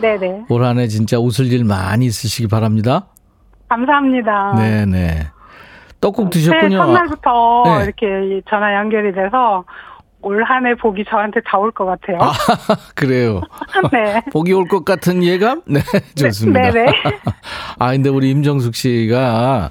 네네. 0.00 0.44
올 0.48 0.64
한해 0.64 0.86
진짜 0.86 1.18
웃을 1.18 1.46
일 1.52 1.64
많이 1.64 2.06
있으시기 2.06 2.48
바랍니다. 2.48 3.06
감사합니다. 3.68 4.54
네, 4.56 4.86
네. 4.86 5.26
떡국 6.00 6.32
새해 6.34 6.44
드셨군요. 6.60 6.76
첫날부터 6.76 7.62
네. 7.78 7.84
이렇게 7.84 8.42
전화 8.48 8.74
연결이 8.74 9.12
돼서 9.14 9.64
올 10.24 10.42
한 10.44 10.64
해 10.66 10.74
복이 10.74 11.04
저한테 11.08 11.40
다 11.46 11.58
올 11.58 11.70
것 11.72 11.84
같아요. 11.84 12.18
아, 12.20 12.32
그래요. 12.94 13.40
네. 13.92 14.22
복이 14.32 14.52
올 14.52 14.66
것 14.66 14.84
같은 14.84 15.22
예감? 15.22 15.62
네, 15.66 15.80
좋습니다. 16.16 16.60
네 16.70 16.70
네. 16.70 16.86
아, 17.78 17.92
근데 17.92 18.08
우리 18.10 18.30
임정숙 18.30 18.74
씨가 18.74 19.70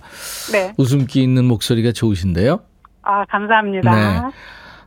네. 0.52 0.74
웃음기 0.78 1.22
있는 1.24 1.46
목소리가 1.46 1.92
좋으신데요. 1.92 2.60
아, 3.04 3.26
감사합니다. 3.26 3.96
네. 3.96 4.22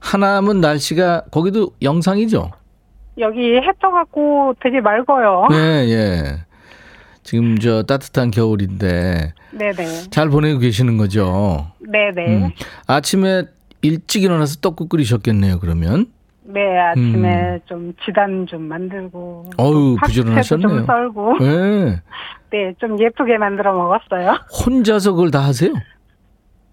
하남은 0.01 0.61
날씨가 0.61 1.25
거기도 1.33 1.71
영상이죠? 1.83 2.51
여기 3.19 3.57
해 3.57 3.63
떠갖고 3.81 4.55
되게 4.63 4.81
맑아요. 4.81 5.47
네, 5.51 5.57
예. 5.91 6.23
지금 7.23 7.59
저 7.59 7.83
따뜻한 7.83 8.31
겨울인데 8.31 9.33
네네. 9.51 10.11
잘 10.11 10.29
보내고 10.29 10.61
계시는 10.61 10.97
거죠? 10.97 11.67
네네. 11.81 12.27
음. 12.45 12.51
아침에 12.87 13.45
일찍 13.83 14.23
일어나서 14.25 14.57
떡국 14.61 14.89
끓이셨겠네요, 14.89 15.59
그러면. 15.61 16.07
네, 16.49 16.61
아침에 16.79 17.59
좀 17.67 17.93
지단 18.05 18.47
좀 18.47 18.63
만들고. 18.63 19.45
음. 19.47 19.51
어유 19.61 19.97
팥채도 20.01 20.07
부지런하셨네요. 20.07 20.69
좀 20.69 20.87
썰고. 20.87 21.39
네. 21.41 22.03
네, 22.51 22.75
좀 22.79 22.99
예쁘게 23.01 23.37
만들어 23.39 23.73
먹었어요. 23.75 24.39
혼자서 24.65 25.13
그걸 25.13 25.31
다 25.31 25.41
하세요? 25.41 25.73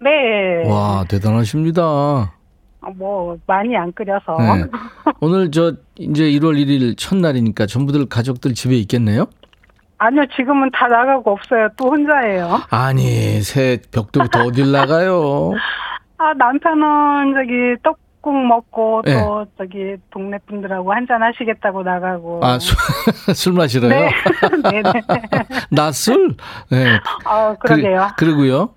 네. 0.00 0.68
와, 0.68 1.04
대단하십니다. 1.08 1.82
어, 1.82 2.90
뭐, 2.96 3.36
많이 3.46 3.76
안 3.76 3.92
끓여서. 3.92 4.36
네. 4.38 4.64
오늘 5.20 5.50
저 5.50 5.72
이제 5.96 6.24
1월 6.24 6.56
1일 6.56 6.96
첫날이니까 6.96 7.66
전부들 7.66 8.06
가족들 8.06 8.54
집에 8.54 8.76
있겠네요? 8.76 9.26
아니요, 9.98 10.24
지금은 10.36 10.70
다 10.72 10.86
나가고 10.88 11.32
없어요. 11.32 11.68
또 11.76 11.86
혼자예요. 11.88 12.60
아니, 12.70 13.40
새 13.40 13.78
벽도부터 13.90 14.44
어딜 14.44 14.70
나가요? 14.70 15.52
아, 16.24 16.32
남편은 16.32 17.34
저기 17.34 17.76
떡국 17.82 18.46
먹고 18.46 19.02
네. 19.04 19.20
또 19.20 19.44
저기 19.58 19.96
동네 20.10 20.38
분들하고 20.46 20.90
한잔 20.92 21.22
하시겠다고 21.22 21.82
나가고. 21.82 22.40
아, 22.42 22.58
술, 22.58 22.74
술 23.36 23.52
마시러요? 23.52 23.90
네. 23.90 24.10
네네. 24.70 24.92
낮술? 25.70 26.34
네. 26.70 26.98
어, 27.28 27.54
그러게요. 27.60 28.08
그, 28.16 28.24
리고요 28.24 28.70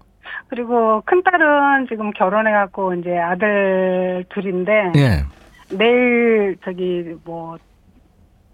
그리고 0.50 1.02
큰딸은 1.06 1.88
지금 1.88 2.12
결혼해갖고 2.12 2.96
이제 2.96 3.18
아들 3.18 4.26
둘인데. 4.30 4.92
예. 4.98 5.24
내일 5.70 6.58
저기 6.66 7.16
뭐 7.24 7.58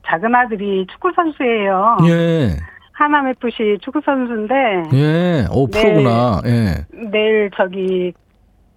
작은 0.05 0.35
아들이 0.35 0.85
축구 0.91 1.11
선수예요. 1.15 1.97
예. 2.05 2.57
하남 2.91 3.27
FC 3.27 3.79
축구 3.81 4.01
선수인데 4.05 4.55
예. 4.93 5.47
오, 5.51 5.67
네. 5.67 5.81
프로구나. 5.81 6.41
예. 6.45 6.85
내일 7.11 7.49
저기 7.55 8.13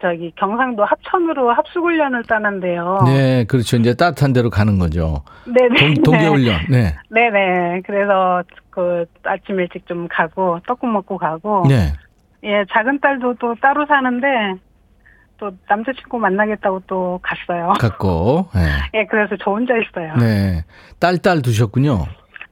저기 0.01 0.31
경상도 0.37 0.85
합천으로 0.85 1.53
합숙훈련을 1.53 2.25
따는데요. 2.25 2.99
네, 3.07 3.45
그렇죠. 3.45 3.77
이제 3.79 3.95
따뜻한 3.95 4.33
데로 4.33 4.51
가는 4.51 4.79
거죠. 4.79 5.23
네네. 5.47 5.95
동, 5.95 6.03
동계훈련. 6.03 6.67
네. 6.71 6.95
네네. 7.11 7.83
그래서 7.87 8.43
그 8.71 9.07
아침 9.25 9.59
일찍 9.59 9.87
좀 9.87 10.07
가고 10.09 10.61
떡국 10.67 10.91
먹고 10.91 11.17
가고. 11.17 11.65
네. 11.69 11.93
예, 12.45 12.65
작은 12.71 13.01
딸도 13.01 13.37
또 13.41 13.55
따로 13.61 13.87
사는데 13.87 14.27
또 15.39 15.51
남자친구 15.69 16.19
만나겠다고 16.19 16.83
또 16.87 17.19
갔어요. 17.23 17.73
갖고. 17.81 18.49
예. 18.57 18.99
예, 19.01 19.07
그래서 19.07 19.35
저 19.43 19.51
혼자 19.51 19.75
있어요. 19.77 20.15
네. 20.17 20.63
딸 21.01 21.17
딸 21.19 21.41
두셨군요. 21.43 22.05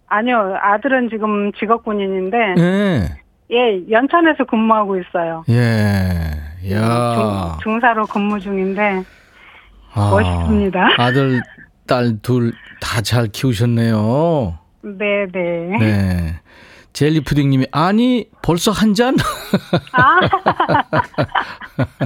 아니요, 0.07 0.57
아들은 0.61 1.11
지금 1.11 1.52
직업군인인데 1.52 2.37
예. 2.59 3.00
예, 3.50 3.90
연천에서 3.90 4.44
근무하고 4.44 4.98
있어요. 4.98 5.44
예. 5.50 6.54
야. 6.72 7.59
중, 7.62 7.79
사로 7.81 8.07
근무 8.07 8.38
중인데 8.40 9.05
아, 9.92 10.11
멋있습니다. 10.11 10.88
아들, 10.98 11.42
딸 11.87 12.18
둘 12.22 12.53
다 12.81 13.00
잘 13.03 13.29
키우셨네요. 13.29 14.59
네, 14.83 15.27
네. 15.33 15.79
네. 15.79 16.40
젤리 16.92 17.20
푸딩님이 17.24 17.66
아니 17.72 18.27
벌써 18.42 18.70
한 18.70 18.94
잔? 18.94 19.16
아, 19.92 20.20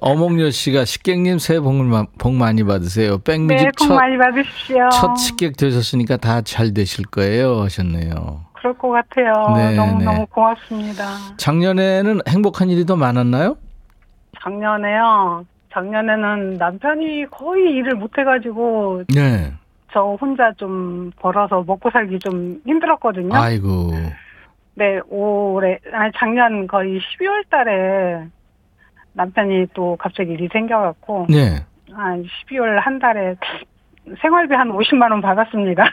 어몽여 0.00 0.50
씨가 0.50 0.84
식객님 0.84 1.38
새해 1.38 1.60
복을 1.60 1.84
마- 1.84 2.06
복 2.18 2.34
많이 2.34 2.64
받으세요. 2.64 3.18
네, 3.18 3.24
백뮤직 3.24 3.70
복 3.78 3.86
첫, 3.88 3.94
많이 3.94 4.16
받으십시오. 4.18 4.88
첫 4.90 5.16
식객 5.16 5.56
되셨으니까 5.56 6.16
다 6.18 6.42
잘 6.42 6.74
되실 6.74 7.06
거예요 7.06 7.62
하셨네요. 7.62 8.44
그럴 8.62 8.78
것 8.78 8.90
같아요. 8.90 9.56
네, 9.56 9.74
너무너무 9.74 10.18
네. 10.18 10.26
고맙습니다. 10.30 11.04
작년에는 11.36 12.20
행복한 12.28 12.68
일이 12.68 12.86
더 12.86 12.94
많았나요? 12.94 13.56
작년에요. 14.40 15.44
작년에는 15.72 16.54
남편이 16.54 17.26
거의 17.32 17.74
일을 17.74 17.96
못 17.96 18.16
해가지고 18.16 19.02
네. 19.12 19.52
저 19.92 20.16
혼자 20.20 20.52
좀 20.52 21.10
벌어서 21.16 21.64
먹고 21.66 21.90
살기 21.90 22.20
좀 22.20 22.60
힘들었거든요. 22.64 23.34
아이고. 23.34 23.90
네, 24.74 25.00
올해, 25.08 25.78
아니, 25.92 26.12
작년 26.16 26.66
거의 26.68 27.00
12월 27.00 27.44
달에 27.50 28.26
남편이 29.14 29.66
또 29.74 29.96
갑자기 29.96 30.32
일이 30.32 30.48
생겨갖고, 30.52 31.26
네. 31.28 31.56
한 31.92 32.22
12월 32.22 32.78
한 32.78 32.98
달에 32.98 33.34
생활비 34.20 34.54
한 34.54 34.68
50만 34.70 35.10
원 35.10 35.20
받았습니다. 35.20 35.84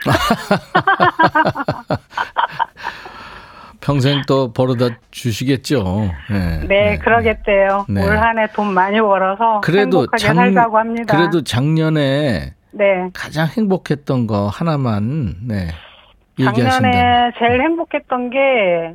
평생 3.80 4.20
또 4.28 4.52
벌어다 4.52 4.88
주시겠죠. 5.10 6.10
네. 6.30 6.66
네, 6.68 6.98
그러겠대요. 6.98 7.86
네. 7.88 8.04
올 8.04 8.16
한 8.18 8.38
해 8.38 8.46
돈 8.52 8.74
많이 8.74 9.00
벌어서 9.00 9.60
그래도 9.60 10.00
행복하게 10.00 10.18
작- 10.22 10.34
살자고 10.34 10.78
합니다. 10.78 11.16
그래도 11.16 11.42
작년에 11.42 12.52
네. 12.72 13.10
가장 13.14 13.46
행복했던 13.46 14.26
거 14.26 14.48
하나만 14.48 15.34
네. 15.48 15.68
얘기하신다면. 16.38 16.92
작년에 16.92 17.30
제일 17.38 17.62
행복했던 17.62 18.30
게 18.30 18.94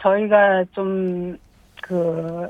저희가 0.00 0.64
좀 0.74 1.36
그 1.84 2.46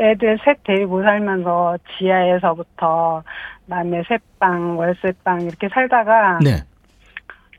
애들 0.00 0.38
셋 0.42 0.56
데리고 0.64 1.02
살면서 1.02 1.76
지하에서부터 1.98 3.22
남의 3.68 4.04
셋방 4.08 4.78
월세방 4.78 5.42
이렇게 5.42 5.68
살다가 5.68 6.38
네. 6.42 6.64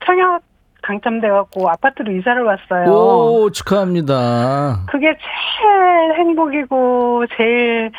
청약 0.05 0.41
당첨돼갖고 0.81 1.69
아파트로 1.69 2.11
이사를 2.13 2.41
왔어요. 2.43 2.91
오, 2.91 3.49
축하합니다. 3.51 4.85
그게 4.89 5.07
제일 5.07 6.13
행복이고 6.17 7.25
제일 7.37 7.91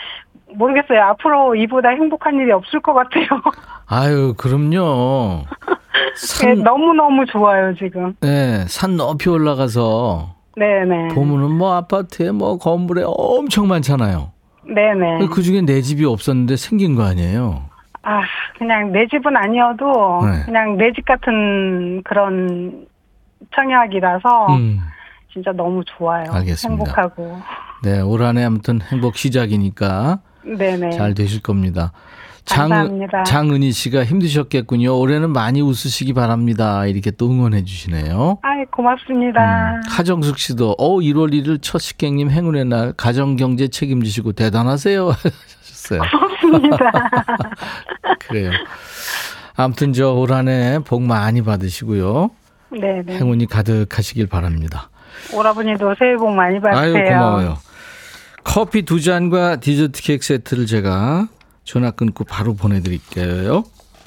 모르겠어요. 0.55 1.01
앞으로 1.03 1.55
이보다 1.55 1.90
행복한 1.90 2.35
일이 2.37 2.51
없을 2.51 2.81
것 2.81 2.92
같아요. 2.94 3.27
아유, 3.87 4.35
그럼요. 4.37 5.44
네, 5.44 6.14
산, 6.16 6.62
너무너무 6.62 7.25
좋아요, 7.27 7.75
지금. 7.77 8.14
네, 8.20 8.64
산 8.66 8.96
높이 8.96 9.29
올라가서 9.29 10.35
네네. 10.57 11.14
보면은 11.14 11.53
뭐 11.53 11.75
아파트에 11.75 12.33
뭐 12.33 12.59
건물에 12.59 13.05
엄청 13.07 13.68
많잖아요. 13.68 14.33
네네. 14.64 15.27
그 15.33 15.42
중에 15.42 15.61
내 15.62 15.81
집이 15.81 16.05
없었는데 16.05 16.57
생긴 16.57 16.96
거 16.96 17.05
아니에요? 17.05 17.69
아, 18.02 18.22
그냥 18.58 18.92
내 18.92 19.06
집은 19.06 19.36
아니어도 19.36 20.20
네. 20.26 20.42
그냥 20.46 20.76
내 20.76 20.90
집 20.92 21.04
같은 21.04 22.02
그런 22.04 22.86
청약이라서 23.54 24.56
음. 24.56 24.80
진짜 25.32 25.52
너무 25.52 25.82
좋아요. 25.84 26.24
알겠습니다. 26.32 26.84
행복하고. 26.84 27.38
네, 27.84 28.00
올 28.00 28.22
한해 28.22 28.44
아무튼 28.44 28.80
행복 28.90 29.16
시작이니까 29.16 30.20
네네. 30.44 30.90
잘 30.90 31.14
되실 31.14 31.42
겁니다. 31.42 31.92
장, 32.44 32.70
감사합니다. 32.70 33.22
장은희 33.24 33.70
씨가 33.70 34.04
힘드셨겠군요. 34.04 34.98
올해는 34.98 35.30
많이 35.30 35.60
웃으시기 35.60 36.14
바랍니다. 36.14 36.86
이렇게 36.86 37.10
또 37.10 37.30
응원해 37.30 37.64
주시네요. 37.64 38.38
아이, 38.42 38.64
고맙습니다. 38.66 39.74
음, 39.74 39.80
하정숙 39.88 40.38
씨도 40.38 40.74
어 40.78 40.96
1월 40.96 41.32
1일 41.32 41.58
첫 41.62 41.78
식객님 41.78 42.30
행운의 42.30 42.64
날 42.64 42.92
가정 42.96 43.36
경제 43.36 43.68
책임지시고 43.68 44.32
대단하세요 44.32 45.10
하셨어요. 45.98 46.00
고맙습니다. 46.11 46.92
그래요. 48.29 48.50
아무튼 49.57 49.92
저 49.92 50.14
올 50.14 50.33
한해 50.33 50.79
복 50.87 51.03
많이 51.03 51.42
받으시고요. 51.42 52.31
네네. 52.70 53.16
행운이 53.16 53.46
가득하시길 53.46 54.26
바랍니다. 54.29 54.90
오라버니도 55.35 55.94
새해 55.98 56.16
복 56.16 56.31
많이 56.33 56.61
받으세요. 56.61 56.96
아유 56.96 57.05
고마워요. 57.09 57.59
커피 58.44 58.83
두 58.83 59.00
잔과 59.00 59.57
디저트 59.57 60.03
케이크 60.03 60.24
세트를 60.24 60.66
제가 60.66 61.29
전화 61.64 61.90
끊고 61.90 62.24
바로 62.24 62.55
보내드릴게요. 62.55 63.64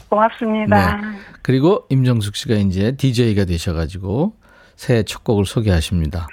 고맙습니다. 0.10 0.98
네. 0.98 1.08
그리고 1.42 1.86
임정숙 1.90 2.36
씨가 2.36 2.56
이제 2.56 2.96
DJ가 2.96 3.46
되셔가지고 3.46 4.34
새해 4.76 5.04
첫 5.04 5.24
곡을 5.24 5.46
소개하십니다. 5.46 6.28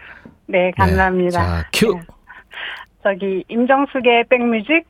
네, 0.46 0.70
감사합니다. 0.76 1.40
네. 1.42 1.46
자, 1.62 1.68
큐. 1.72 1.94
네. 1.94 2.00
저기 3.02 3.44
임정숙의 3.48 4.24
백뮤직 4.28 4.84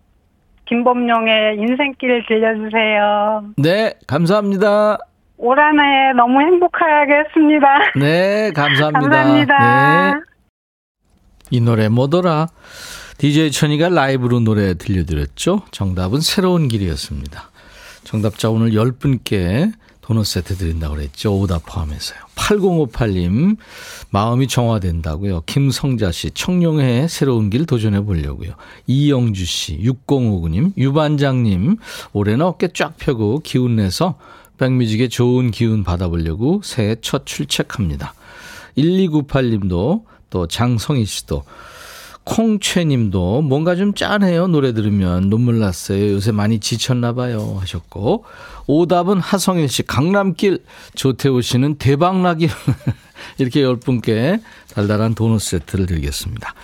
김범용의 0.71 1.57
인생길 1.59 2.25
들려주세요. 2.29 3.45
네, 3.57 3.93
감사합니다. 4.07 4.99
올 5.37 5.59
한해 5.59 6.13
너무 6.17 6.41
행복하겠습니다. 6.41 7.67
네, 7.97 8.53
감사합니다. 8.55 9.01
감사합니다. 9.01 10.15
네. 10.15 10.21
이 11.51 11.61
노래 11.61 11.89
뭐더라? 11.89 12.47
DJ 13.19 13.51
천이가 13.51 13.89
라이브로 13.89 14.39
노래 14.41 14.75
들려드렸죠? 14.75 15.63
정답은 15.73 16.21
새로운 16.21 16.69
길이었습니다. 16.69 17.51
정답자 18.05 18.49
오늘 18.49 18.71
10분께 18.71 19.73
도넛 20.11 20.27
세트 20.27 20.57
드린다고 20.57 20.97
그랬죠. 20.97 21.39
오답 21.39 21.67
포함해서요. 21.67 22.19
8058님, 22.35 23.57
마음이 24.11 24.49
정화된다고요. 24.49 25.45
김성자 25.47 26.11
씨, 26.11 26.33
청룡의 26.33 27.09
새로운 27.09 27.49
길 27.49 27.65
도전해 27.65 28.01
보려고요. 28.01 28.55
이영주 28.89 29.45
씨, 29.45 29.79
6059님, 29.79 30.77
유반장님, 30.77 31.77
올해는 32.13 32.45
어깨 32.45 32.67
쫙 32.75 32.97
펴고 32.99 33.39
기운 33.45 33.77
내서 33.77 34.19
백뮤직의 34.59 35.11
좋은 35.11 35.53
기운 35.53 35.85
받아보려고 35.85 36.61
새해 36.65 36.97
첫 37.01 37.25
출첵합니다. 37.25 38.15
1298님도 38.77 40.03
또 40.29 40.47
장성희 40.49 41.05
씨도 41.05 41.45
콩채님도 42.25 43.43
뭔가 43.43 43.75
좀 43.77 43.95
짠해요. 43.95 44.47
노래 44.47 44.73
들으면 44.73 45.31
눈물 45.31 45.59
났어요. 45.59 46.13
요새 46.13 46.33
많이 46.33 46.61
지쳤나 46.61 47.13
봐요. 47.13 47.57
하셨고 47.61 48.25
오답은 48.67 49.21
하성일 49.21 49.69
씨 49.69 49.83
강남길 49.83 50.63
조태호 50.95 51.41
씨는 51.41 51.77
대박나길 51.77 52.51
이렇게 53.39 53.63
열 53.63 53.77
분께 53.77 54.41
달달한 54.75 55.15
도넛 55.15 55.41
세트를 55.41 55.87
드리겠습니다. 55.87 56.55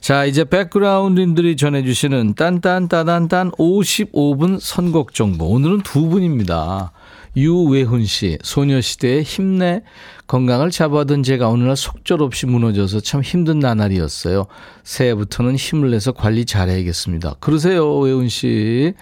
자 0.00 0.24
이제 0.24 0.44
백그라운드님들이 0.44 1.56
전해주시는 1.56 2.34
딴딴따단딴 2.34 3.52
55분 3.52 4.58
선곡 4.60 5.14
정보 5.14 5.46
오늘은 5.46 5.82
두 5.82 6.08
분입니다. 6.08 6.92
유외훈 7.36 8.04
씨, 8.04 8.38
소녀시대의 8.42 9.22
힘내, 9.22 9.82
건강을 10.26 10.70
잡아둔 10.70 11.22
제가 11.22 11.48
어느날 11.48 11.76
속절없이 11.76 12.46
무너져서 12.46 13.00
참 13.00 13.22
힘든 13.22 13.58
나날이었어요. 13.58 14.46
새해부터는 14.84 15.56
힘을 15.56 15.90
내서 15.90 16.12
관리 16.12 16.44
잘해야겠습니다. 16.44 17.36
그러세요, 17.40 17.98
외훈 17.98 18.28
씨. 18.28 18.94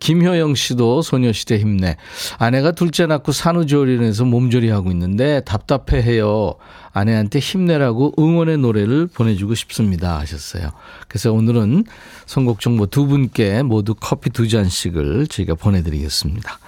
김효영 0.00 0.54
씨도 0.54 1.02
소녀시대 1.02 1.58
힘내. 1.58 1.96
아내가 2.38 2.72
둘째 2.72 3.06
낳고 3.06 3.32
산후조리원에서 3.32 4.24
몸조리하고 4.24 4.90
있는데 4.90 5.40
답답해해요. 5.46 6.56
아내한테 6.92 7.38
힘내라고 7.38 8.12
응원의 8.18 8.58
노래를 8.58 9.06
보내주고 9.06 9.54
싶습니다. 9.54 10.18
하셨어요. 10.18 10.70
그래서 11.08 11.32
오늘은 11.32 11.84
선곡 12.26 12.60
정보 12.60 12.86
두 12.86 13.06
분께 13.06 13.62
모두 13.62 13.94
커피 13.94 14.30
두 14.30 14.48
잔씩을 14.48 15.26
저희가 15.28 15.54
보내드리겠습니다. 15.54 16.58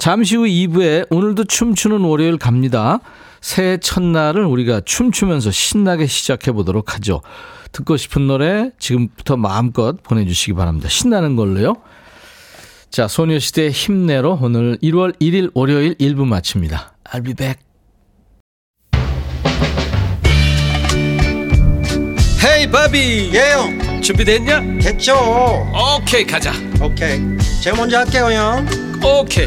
잠시 0.00 0.34
후 0.34 0.44
2부에 0.44 1.06
오늘도 1.10 1.44
춤추는 1.44 2.00
월요일 2.00 2.38
갑니다. 2.38 3.00
새해 3.42 3.76
첫날을 3.76 4.46
우리가 4.46 4.80
춤추면서 4.80 5.50
신나게 5.50 6.06
시작해 6.06 6.52
보도록 6.52 6.94
하죠. 6.94 7.20
듣고 7.70 7.98
싶은 7.98 8.26
노래 8.26 8.70
지금부터 8.78 9.36
마음껏 9.36 10.02
보내주시기 10.02 10.54
바랍니다. 10.54 10.88
신나는 10.88 11.36
걸로요. 11.36 11.76
자, 12.88 13.08
소녀시대 13.08 13.68
힘내로 13.68 14.38
오늘 14.40 14.78
1월 14.82 15.20
1일 15.20 15.50
월요일 15.52 15.94
1부 15.96 16.24
마칩니다. 16.26 16.94
I'll 17.04 17.22
be 17.22 17.34
back. 17.34 17.62
헤이 22.42 22.70
바비 22.70 23.32
예영 23.34 24.00
준비됐냐? 24.00 24.78
됐죠 24.80 25.14
오케이 25.98 26.24
가자 26.24 26.52
오케이 26.82 27.20
제가 27.62 27.76
먼저 27.76 27.98
할게요 27.98 28.30
형 28.32 28.66
오케이 29.04 29.46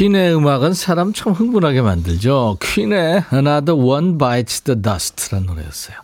퀸의 0.00 0.34
음악은 0.34 0.72
사람 0.72 1.12
참 1.12 1.34
흥분하게 1.34 1.82
만들죠. 1.82 2.56
퀸의 2.58 3.24
Another 3.34 3.74
One 3.74 4.16
Bites 4.16 4.62
the 4.62 4.80
Dust라는 4.80 5.44
노래였어요. 5.44 5.94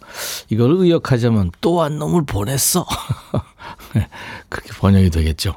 이걸 0.50 0.72
의역하자면 0.72 1.52
또 1.62 1.80
한 1.82 1.98
놈을 1.98 2.26
보냈어. 2.26 2.86
그렇게 4.50 4.70
번역이 4.78 5.08
되겠죠. 5.08 5.56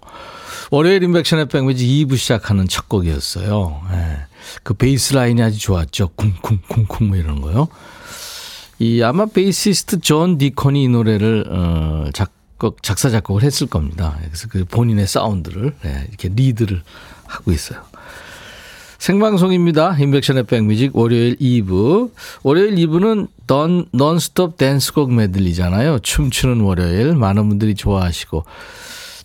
월요일 0.71 1.03
인백션의 1.03 1.49
백뮤직 1.49 1.85
2부 1.85 2.15
시작하는 2.15 2.65
첫 2.69 2.87
곡이었어요. 2.87 3.81
네. 3.91 4.19
그 4.63 4.73
베이스 4.73 5.13
라인이 5.15 5.43
아주 5.43 5.59
좋았죠. 5.59 6.11
쿵쿵쿵쿵 6.15 7.09
뭐 7.09 7.17
이런 7.17 7.41
거요. 7.41 7.67
이 8.79 9.01
아마 9.01 9.25
베이시스트 9.25 9.99
존 9.99 10.37
디콘이 10.37 10.83
이 10.83 10.87
노래를 10.87 11.43
어, 11.49 12.05
작곡 12.13 12.83
작사 12.83 13.09
작곡을 13.09 13.43
했을 13.43 13.67
겁니다. 13.67 14.17
그래서 14.23 14.47
그 14.49 14.63
본인의 14.63 15.07
사운드를 15.07 15.75
네, 15.81 16.05
이렇게 16.07 16.29
리드를 16.29 16.81
하고 17.27 17.51
있어요. 17.51 17.81
생방송입니다. 18.99 19.95
임백천의 19.97 20.43
백뮤직 20.43 20.95
월요일 20.95 21.37
2부. 21.37 22.11
월요일 22.43 22.75
2부는 22.75 23.29
논, 23.47 23.85
논스톱 23.93 24.57
댄스곡 24.57 25.13
메들리잖아요. 25.13 25.99
춤추는 25.99 26.59
월요일. 26.59 27.15
많은 27.15 27.47
분들이 27.47 27.75
좋아하시고. 27.75 28.43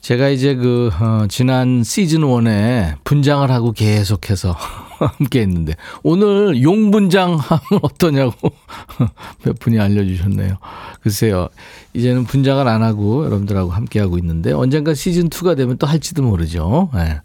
제가 0.01 0.29
이제 0.29 0.55
그, 0.55 0.91
어, 1.01 1.27
지난 1.29 1.83
시즌 1.83 2.21
1에 2.21 2.95
분장을 3.03 3.51
하고 3.51 3.73
계속해서 3.73 4.53
함께 5.19 5.41
했는데, 5.41 5.75
오늘 6.05 6.63
용분장 6.63 7.35
하면 7.35 7.81
어떠냐고 7.83 8.53
몇 9.43 9.59
분이 9.59 9.81
알려주셨네요. 9.81 10.57
글쎄요. 11.01 11.49
이제는 11.95 12.25
분장을 12.25 12.67
안 12.69 12.85
하고 12.85 13.25
여러분들하고 13.25 13.73
함께 13.73 13.99
하고 13.99 14.19
있는데, 14.19 14.53
언젠가 14.53 14.95
시즌 14.95 15.29
2가 15.31 15.57
되면 15.57 15.79
또 15.79 15.87
할지도 15.89 16.23
모르죠. 16.23 16.91
네. 16.95 17.21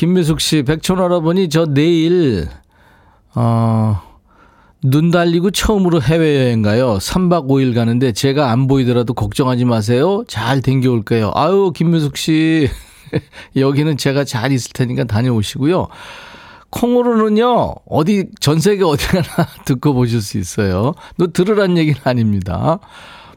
김미숙 0.00 0.40
씨, 0.40 0.62
백촌 0.62 0.98
할아버니, 0.98 1.50
저 1.50 1.66
내일, 1.66 2.48
어, 3.34 4.00
눈 4.82 5.10
달리고 5.10 5.50
처음으로 5.50 6.00
해외여행 6.00 6.62
가요. 6.62 6.96
3박 6.96 7.48
5일 7.48 7.74
가는데 7.74 8.12
제가 8.12 8.50
안 8.50 8.66
보이더라도 8.66 9.12
걱정하지 9.12 9.66
마세요. 9.66 10.24
잘 10.26 10.62
댕겨올게요. 10.62 11.32
아유, 11.34 11.70
김미숙 11.76 12.16
씨. 12.16 12.70
여기는 13.56 13.98
제가 13.98 14.24
잘 14.24 14.52
있을 14.52 14.72
테니까 14.72 15.04
다녀오시고요. 15.04 15.88
콩으로는요, 16.70 17.74
어디, 17.84 18.28
전 18.40 18.58
세계 18.58 18.84
어디 18.84 19.06
가나 19.06 19.48
듣고 19.66 19.92
보실 19.92 20.22
수 20.22 20.38
있어요. 20.38 20.94
너 21.18 21.26
들으란 21.26 21.76
얘기는 21.76 22.00
아닙니다. 22.04 22.78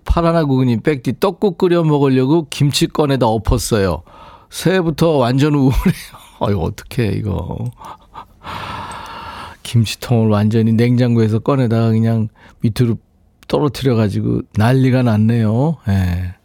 파라나 0.05 0.45
구근님, 0.45 0.79
백디 0.79 1.19
떡국 1.19 1.57
끓여 1.57 1.83
먹으려고 1.83 2.47
김치 2.49 2.87
꺼내다 2.87 3.27
엎었어요. 3.27 4.03
새해부터 4.49 5.17
완전 5.17 5.55
우울해요. 5.55 6.22
아유, 6.45 6.59
어떡해, 6.59 7.11
이거. 7.13 7.71
김치통을 9.63 10.29
완전히 10.29 10.73
냉장고에서 10.73 11.39
꺼내다가 11.39 11.91
그냥 11.91 12.27
밑으로 12.61 12.97
떨어뜨려가지고 13.47 14.41
난리가 14.57 15.03
났네요. 15.03 15.77
예. 15.87 16.35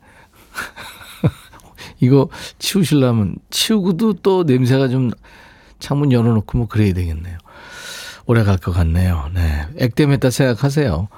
이거 2.00 2.28
치우시려면 2.58 3.36
치우고도 3.50 4.14
또 4.14 4.44
냄새가 4.44 4.88
좀 4.88 5.10
창문 5.78 6.12
열어놓고 6.12 6.58
뭐 6.58 6.66
그래야 6.68 6.92
되겠네요. 6.94 7.38
오래 8.26 8.44
갈 8.44 8.58
것 8.58 8.72
같네요. 8.72 9.30
네. 9.34 9.66
액땜했다 9.78 10.30
생각하세요. 10.30 11.08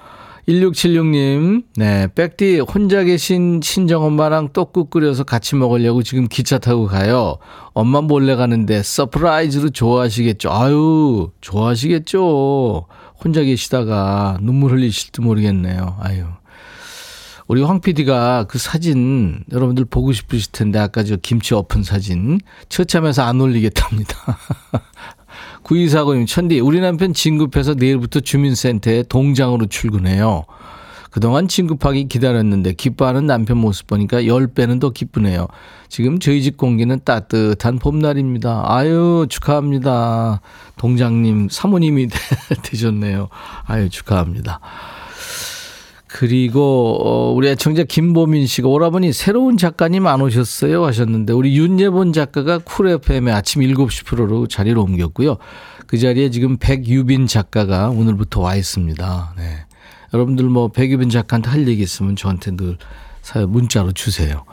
1676님, 0.49 1.65
네, 1.77 2.09
백디 2.15 2.61
혼자 2.61 3.05
계신 3.05 3.61
친정 3.61 4.05
엄마랑 4.05 4.53
떡국 4.53 4.91
끓여서 4.91 5.25
같이 5.25 5.55
먹으려고 5.55 6.03
지금 6.03 6.27
기차 6.29 6.59
타고 6.59 6.87
가요. 6.87 7.39
엄마 7.73 8.01
몰래 8.01 8.35
가는데 8.35 8.83
surprise로 8.83 9.71
좋아하시겠죠. 9.71 10.51
아유, 10.51 11.31
좋아하시겠죠. 11.41 12.87
혼자 13.23 13.43
계시다가 13.43 14.39
눈물 14.41 14.73
흘리실지 14.73 15.21
모르겠네요. 15.21 15.97
아유. 16.01 16.25
우리 17.51 17.63
황 17.63 17.81
PD가 17.81 18.45
그 18.45 18.59
사진 18.59 19.43
여러분들 19.51 19.85
보고 19.85 20.13
싶으실 20.13 20.53
텐데 20.53 20.79
아까 20.79 21.03
저 21.03 21.17
김치 21.17 21.53
엎은 21.53 21.83
사진 21.83 22.39
처참해서 22.69 23.25
안 23.25 23.41
올리겠답니다. 23.41 24.39
9249님, 25.65 26.27
천디, 26.27 26.61
우리 26.61 26.81
남편 26.81 27.13
진급해서 27.15 27.75
내일부터 27.75 28.21
주민센터에 28.21 29.05
동장으로 29.05 29.67
출근해요. 29.67 30.45
그동안 31.11 31.49
진급하기 31.49 32.07
기다렸는데 32.09 32.73
기뻐하는 32.75 33.27
남편 33.27 33.59
모습 33.59 33.89
보니까 33.89 34.23
10배는 34.23 34.81
더 34.81 34.91
기쁘네요. 34.91 35.49
지금 35.89 36.21
저희 36.21 36.41
집 36.41 36.57
공기는 36.57 37.01
따뜻한 37.05 37.81
봄날입니다. 37.81 38.63
아유, 38.67 39.27
축하합니다. 39.29 40.41
동장님, 40.77 41.49
사모님이 41.51 42.09
되셨네요. 42.63 43.29
아유, 43.67 43.91
축하합니다. 43.91 44.61
그리고 46.13 46.99
어, 47.01 47.33
우리 47.33 47.49
애청자 47.49 47.85
김보민 47.85 48.47
씨가 48.47 48.69
오라버니 48.69 49.13
새로운 49.13 49.57
작가님 49.57 50.09
안 50.09 50.21
오셨어요 50.21 50.85
하셨는데 50.85 51.33
우리 51.33 51.57
윤예본 51.57 52.13
작가가 52.13 52.59
쿨 52.59 52.89
FM의 52.89 53.33
아침 53.33 53.63
7시 53.63 54.05
프로로 54.07 54.49
자리를 54.49 54.77
옮겼고요. 54.77 55.37
그 55.87 55.99
자리에 55.99 56.31
지금 56.31 56.57
백유빈 56.57 57.27
작가가 57.27 57.91
오늘부터 57.91 58.41
와 58.41 58.57
있습니다. 58.57 59.35
네. 59.37 59.43
여러분들 60.13 60.47
뭐 60.47 60.69
백유빈 60.69 61.11
작가한테 61.11 61.49
할 61.49 61.69
얘기 61.69 61.83
있으면 61.83 62.17
저한테 62.17 62.57
늘 62.57 62.77
문자로 63.39 63.93
주세요. 63.93 64.45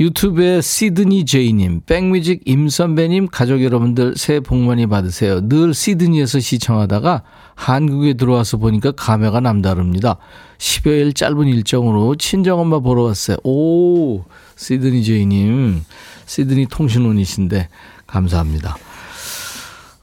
유튜브에 0.00 0.60
시드니 0.60 1.24
제이님, 1.24 1.82
백뮤직 1.86 2.42
임선배님, 2.44 3.28
가족 3.28 3.62
여러분들 3.62 4.14
새해 4.16 4.40
복 4.40 4.58
많이 4.58 4.86
받으세요. 4.86 5.46
늘 5.48 5.74
시드니에서 5.74 6.40
시청하다가 6.40 7.22
한국에 7.54 8.14
들어와서 8.14 8.56
보니까 8.56 8.92
감회가 8.92 9.40
남다릅니다. 9.40 10.16
10여일 10.58 11.14
짧은 11.14 11.46
일정으로 11.46 12.16
친정엄마 12.16 12.80
보러 12.80 13.02
왔어요. 13.02 13.36
오, 13.44 14.24
시드니 14.56 15.04
제이님. 15.04 15.84
시드니 16.26 16.66
통신원이신데 16.66 17.68
감사합니다. 18.06 18.76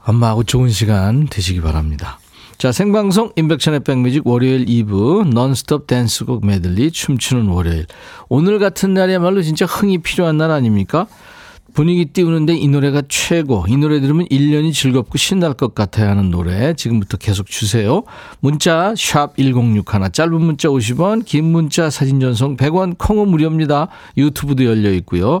엄마하고 0.04 0.44
좋은 0.44 0.70
시간 0.70 1.26
되시기 1.26 1.60
바랍니다. 1.60 2.19
자, 2.60 2.72
생방송 2.72 3.32
인백천의 3.36 3.80
백뮤직 3.80 4.26
월요일 4.26 4.66
2부 4.66 5.32
넌스톱 5.32 5.86
댄스곡 5.86 6.44
메들리 6.44 6.90
춤추는 6.90 7.46
월요일. 7.48 7.86
오늘 8.28 8.58
같은 8.58 8.92
날이야말로 8.92 9.40
진짜 9.40 9.64
흥이 9.64 10.02
필요한 10.02 10.36
날 10.36 10.50
아닙니까? 10.50 11.06
분위기 11.72 12.04
띄우는데 12.04 12.52
이 12.52 12.68
노래가 12.68 13.00
최고. 13.08 13.64
이 13.66 13.78
노래 13.78 13.98
들으면 14.02 14.26
1년이 14.26 14.74
즐겁고 14.74 15.16
신날 15.16 15.54
것 15.54 15.74
같아야 15.74 16.10
하는 16.10 16.30
노래. 16.30 16.74
지금부터 16.74 17.16
계속 17.16 17.46
주세요. 17.46 18.02
문자 18.40 18.92
1061, 18.94 20.12
짧은 20.12 20.30
문자 20.38 20.68
50원, 20.68 21.24
긴 21.24 21.46
문자 21.46 21.88
사진 21.88 22.20
전송 22.20 22.58
100원, 22.58 22.98
콩은 22.98 23.28
무료입니다. 23.28 23.88
유튜브도 24.18 24.66
열려 24.66 24.92
있고요. 24.96 25.40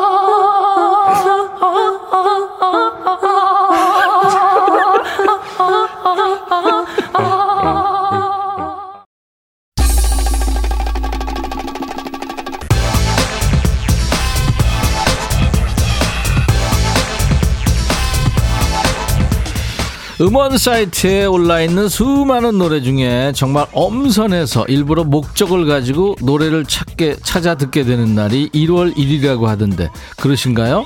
음원 20.21 20.55
사이트에 20.55 21.25
올라있는 21.25 21.89
수많은 21.89 22.59
노래 22.59 22.79
중에 22.83 23.31
정말 23.33 23.65
엄선해서 23.71 24.65
일부러 24.67 25.03
목적을 25.03 25.65
가지고 25.65 26.15
노래를 26.21 26.65
찾게, 26.65 27.15
찾아 27.23 27.55
듣게 27.55 27.83
되는 27.83 28.13
날이 28.13 28.47
1월 28.49 28.95
1일이라고 28.95 29.45
하던데 29.45 29.89
그러신가요? 30.17 30.85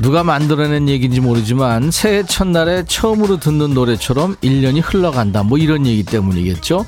누가 0.00 0.22
만들어낸 0.22 0.88
얘기인지 0.88 1.20
모르지만 1.20 1.90
새해 1.90 2.22
첫날에 2.22 2.84
처음으로 2.86 3.40
듣는 3.40 3.74
노래처럼 3.74 4.36
1년이 4.36 4.82
흘러간다. 4.84 5.42
뭐 5.42 5.58
이런 5.58 5.84
얘기 5.84 6.04
때문이겠죠? 6.04 6.86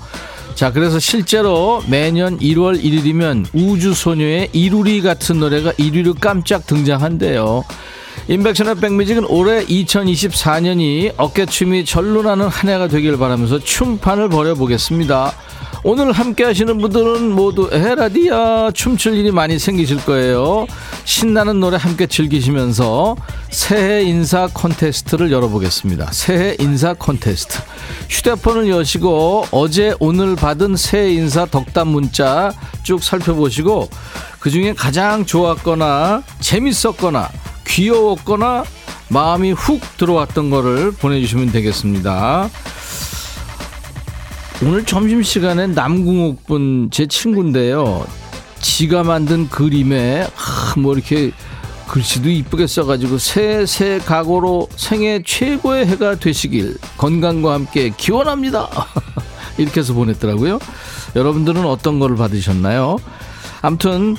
자 0.54 0.70
그래서 0.70 1.00
실제로 1.00 1.82
매년 1.88 2.38
1월 2.38 2.80
1일이면 2.80 3.46
우주소녀의 3.52 4.50
이루리 4.52 5.02
같은 5.02 5.40
노래가 5.40 5.72
1위로 5.72 6.20
깜짝 6.20 6.64
등장한대요 6.64 7.64
인백션의 8.28 8.76
백뮤직은 8.76 9.24
올해 9.26 9.64
2024년이 9.66 11.14
어깨춤이 11.16 11.84
절로 11.84 12.22
나는 12.22 12.48
한 12.48 12.68
해가 12.68 12.88
되길 12.88 13.16
바라면서 13.18 13.60
춤판을 13.60 14.30
벌여보겠습니다. 14.30 15.32
오늘 15.84 16.10
함께 16.10 16.42
하시는 16.42 16.76
분들은 16.78 17.30
모두 17.30 17.68
에라디아 17.70 18.72
춤출 18.74 19.14
일이 19.14 19.30
많이 19.30 19.60
생기실 19.60 20.04
거예요. 20.04 20.66
신나는 21.04 21.60
노래 21.60 21.76
함께 21.76 22.08
즐기시면서 22.08 23.14
새해 23.50 24.02
인사 24.02 24.48
콘테스트를 24.52 25.30
열어보겠습니다. 25.30 26.10
새해 26.10 26.56
인사 26.58 26.94
콘테스트. 26.94 27.60
휴대폰을 28.10 28.68
여시고 28.68 29.46
어제 29.52 29.94
오늘 30.00 30.34
받은 30.34 30.74
새해 30.74 31.12
인사 31.12 31.46
덕담 31.46 31.86
문자 31.86 32.50
쭉 32.82 33.04
살펴보시고 33.04 33.88
그 34.40 34.50
중에 34.50 34.72
가장 34.72 35.24
좋았거나 35.24 36.24
재밌었거나 36.40 37.30
귀여웠거나 37.66 38.64
마음이 39.08 39.52
훅 39.52 39.96
들어왔던 39.98 40.50
거를 40.50 40.90
보내주시면 40.92 41.52
되겠습니다. 41.52 42.48
오늘 44.62 44.84
점심시간에 44.84 45.66
남궁옥 45.68 46.46
분 46.46 46.88
제 46.90 47.06
친구인데요. 47.06 48.06
지가 48.60 49.02
만든 49.04 49.48
그림에 49.48 50.26
뭐 50.78 50.94
이렇게 50.94 51.30
글씨도 51.88 52.28
이쁘게 52.30 52.66
써가지고 52.66 53.18
새새 53.18 54.00
각오로 54.04 54.68
생애 54.76 55.22
최고의 55.24 55.86
해가 55.86 56.16
되시길 56.16 56.78
건강과 56.96 57.52
함께 57.54 57.90
기원합니다. 57.96 58.68
이렇게 59.58 59.80
해서 59.80 59.92
보냈더라고요. 59.94 60.58
여러분들은 61.14 61.64
어떤 61.64 61.98
거를 61.98 62.16
받으셨나요? 62.16 62.96
아무튼 63.62 64.16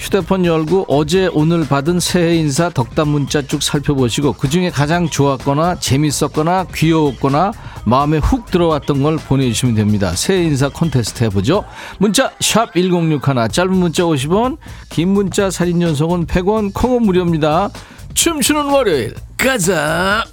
휴대폰 0.00 0.46
열고 0.46 0.86
어제 0.88 1.28
오늘 1.30 1.68
받은 1.68 2.00
새해 2.00 2.34
인사 2.36 2.70
덕담 2.70 3.08
문자 3.08 3.42
쭉 3.42 3.62
살펴보시고 3.62 4.32
그중에 4.32 4.70
가장 4.70 5.08
좋았거나 5.08 5.78
재밌었거나 5.78 6.68
귀여웠거나 6.74 7.52
마음에 7.84 8.16
훅 8.16 8.46
들어왔던 8.46 9.02
걸 9.02 9.16
보내주시면 9.18 9.74
됩니다. 9.74 10.12
새해 10.16 10.44
인사 10.44 10.70
콘테스트 10.70 11.24
해보죠. 11.24 11.64
문자 11.98 12.30
샵1061 12.38 13.52
짧은 13.52 13.76
문자 13.76 14.02
50원 14.04 14.56
긴 14.88 15.10
문자 15.10 15.50
사진 15.50 15.82
연속은 15.82 16.26
100원 16.26 16.72
콩은 16.72 17.02
무료입니다. 17.02 17.68
춤추는 18.14 18.70
월요일 18.70 19.14
가자 19.36 20.24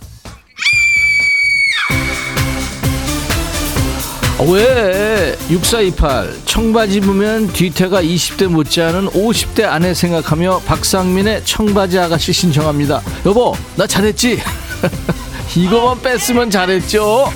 왜? 4.39 5.35
6428 5.49 6.31
청바지 6.45 7.01
보면 7.01 7.47
뒤태가 7.47 8.03
20대 8.03 8.47
못지않은 8.47 9.07
50대 9.09 9.65
아내 9.65 9.95
생각하며 9.95 10.61
박상민의 10.65 11.43
청바지 11.43 11.97
아가씨 11.97 12.33
신청합니다. 12.33 13.01
여보 13.25 13.55
나 13.75 13.87
잘했지? 13.87 14.39
이거만 15.57 15.99
뺐으면 16.01 16.51
잘했죠? 16.51 17.31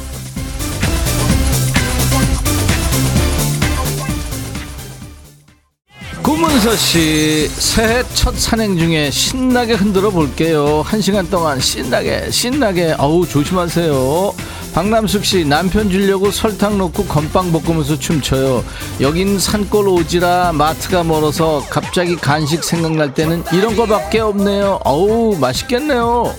구문서 6.21 6.75
씨 6.75 7.47
새해 7.47 8.03
첫 8.13 8.37
산행 8.37 8.77
중에 8.77 9.09
신나게 9.09 9.73
흔들어 9.73 10.11
볼게요. 10.11 10.83
한 10.85 11.01
시간 11.01 11.27
동안 11.31 11.59
신나게 11.59 12.29
신나게. 12.29 12.95
어우 12.99 13.27
조심하세요. 13.27 14.33
박남숙 14.73 15.25
씨 15.25 15.45
남편 15.45 15.89
주려고 15.89 16.31
설탕 16.31 16.77
넣고 16.77 17.05
건빵 17.05 17.51
볶으면서 17.51 17.99
춤춰요. 17.99 18.63
여긴 19.01 19.37
산골 19.37 19.87
오지라 19.87 20.53
마트가 20.53 21.03
멀어서 21.03 21.63
갑자기 21.69 22.15
간식 22.15 22.63
생각날 22.63 23.13
때는 23.13 23.43
이런 23.53 23.75
거밖에 23.75 24.19
없네요. 24.19 24.79
어우 24.85 25.37
맛있겠네요. 25.37 26.33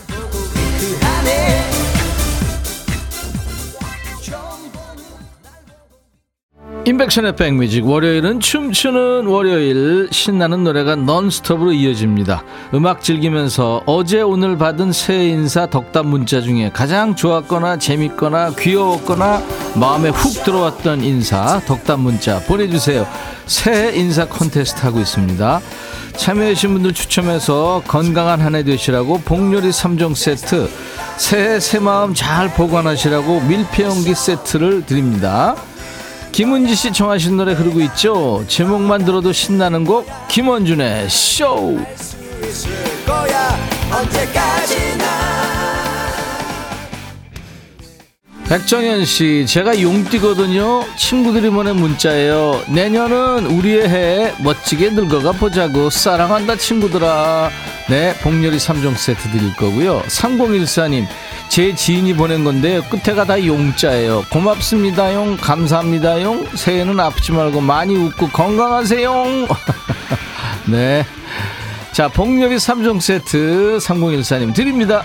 인백션의 6.84 7.36
백뮤직. 7.36 7.86
월요일은 7.86 8.40
춤추는 8.40 9.26
월요일. 9.26 10.08
신나는 10.10 10.64
노래가 10.64 10.96
넌스톱으로 10.96 11.72
이어집니다. 11.72 12.42
음악 12.74 13.02
즐기면서 13.02 13.82
어제 13.86 14.20
오늘 14.20 14.58
받은 14.58 14.90
새해 14.90 15.28
인사 15.28 15.66
덕담 15.66 16.08
문자 16.08 16.40
중에 16.40 16.70
가장 16.72 17.14
좋았거나 17.14 17.76
재밌거나 17.78 18.54
귀여웠거나 18.58 19.42
마음에 19.76 20.08
훅 20.08 20.42
들어왔던 20.42 21.04
인사 21.04 21.60
덕담 21.66 22.00
문자 22.00 22.40
보내주세요. 22.40 23.06
새해 23.46 23.96
인사 23.96 24.26
콘테스트 24.26 24.80
하고 24.84 24.98
있습니다. 24.98 25.60
참여해주신 26.16 26.72
분들 26.74 26.94
추첨해서 26.94 27.82
건강한 27.86 28.40
한 28.40 28.56
해 28.56 28.64
되시라고 28.64 29.18
복요리 29.20 29.70
3종 29.70 30.16
세트 30.16 30.68
새해 31.16 31.60
새 31.60 31.78
마음 31.78 32.12
잘 32.12 32.52
보관하시라고 32.52 33.40
밀폐용기 33.42 34.14
세트를 34.14 34.84
드립니다 34.84 35.54
김은지 36.32 36.74
씨 36.74 36.92
청하신 36.92 37.36
노래 37.36 37.52
흐르고 37.52 37.80
있죠. 37.82 38.42
제목만 38.48 39.04
들어도 39.04 39.32
신나는 39.32 39.84
곡 39.84 40.06
김원준의 40.28 41.10
쇼. 41.10 41.78
백정현 48.48 49.04
씨, 49.06 49.46
제가 49.46 49.80
용띠거든요. 49.80 50.84
친구들이 50.96 51.48
보낸 51.50 51.76
문자예요. 51.76 52.62
내년은 52.68 53.46
우리의 53.46 53.88
해 53.88 54.34
멋지게 54.42 54.90
늙어가 54.90 55.32
보자고 55.32 55.88
사랑한다 55.88 56.56
친구들아. 56.56 57.50
네, 57.88 58.14
복렬이 58.22 58.56
3종 58.58 58.96
세트 58.96 59.30
드릴 59.30 59.54
거고요. 59.56 60.02
3014님, 60.02 61.06
제 61.52 61.74
지인이 61.74 62.14
보낸 62.14 62.44
건데 62.44 62.80
끝에가 62.88 63.26
다 63.26 63.44
용자예요. 63.44 64.24
고맙습니다, 64.30 65.12
용. 65.12 65.36
감사합니다, 65.36 66.22
용. 66.22 66.46
새해는 66.54 66.98
아프지 66.98 67.32
말고 67.32 67.60
많이 67.60 67.94
웃고 67.94 68.28
건강하세요. 68.28 69.12
네. 70.72 71.04
자, 71.92 72.08
복렬이 72.08 72.56
3종 72.56 73.02
세트 73.02 73.76
3014님 73.82 74.54
드립니다. 74.54 75.02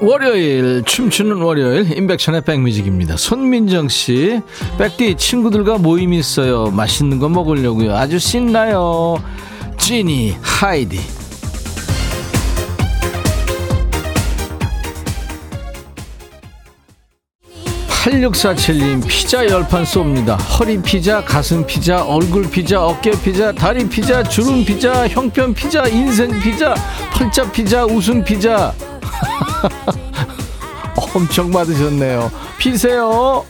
월요일 0.00 0.82
춤추는 0.86 1.42
월요일 1.42 1.98
인백션의 1.98 2.44
백뮤직입니다. 2.46 3.18
손민정 3.18 3.88
씨, 3.90 4.40
백디 4.78 5.16
친구들과 5.16 5.76
모임 5.76 6.14
있어요. 6.14 6.70
맛있는 6.70 7.18
거 7.18 7.28
먹으려고요. 7.28 7.94
아주 7.94 8.18
신나요. 8.18 9.22
지니 9.80 10.36
하이디. 10.40 11.00
8647님 18.04 19.06
피자 19.06 19.46
열판 19.46 19.84
쏩니다. 19.84 20.38
허리 20.58 20.80
피자 20.80 21.22
가슴 21.22 21.66
피자 21.66 22.02
얼굴 22.02 22.50
피자 22.50 22.82
어깨 22.82 23.10
피자 23.22 23.52
다리 23.52 23.86
피자 23.88 24.22
주름 24.22 24.64
피자 24.64 25.06
형편 25.06 25.52
피자 25.52 25.86
인생 25.86 26.30
피자 26.40 26.74
팔자 27.12 27.50
피자 27.52 27.84
웃음 27.84 28.24
피자. 28.24 28.72
엄청 31.14 31.50
받으셨네요. 31.50 32.30
피세요 32.58 33.44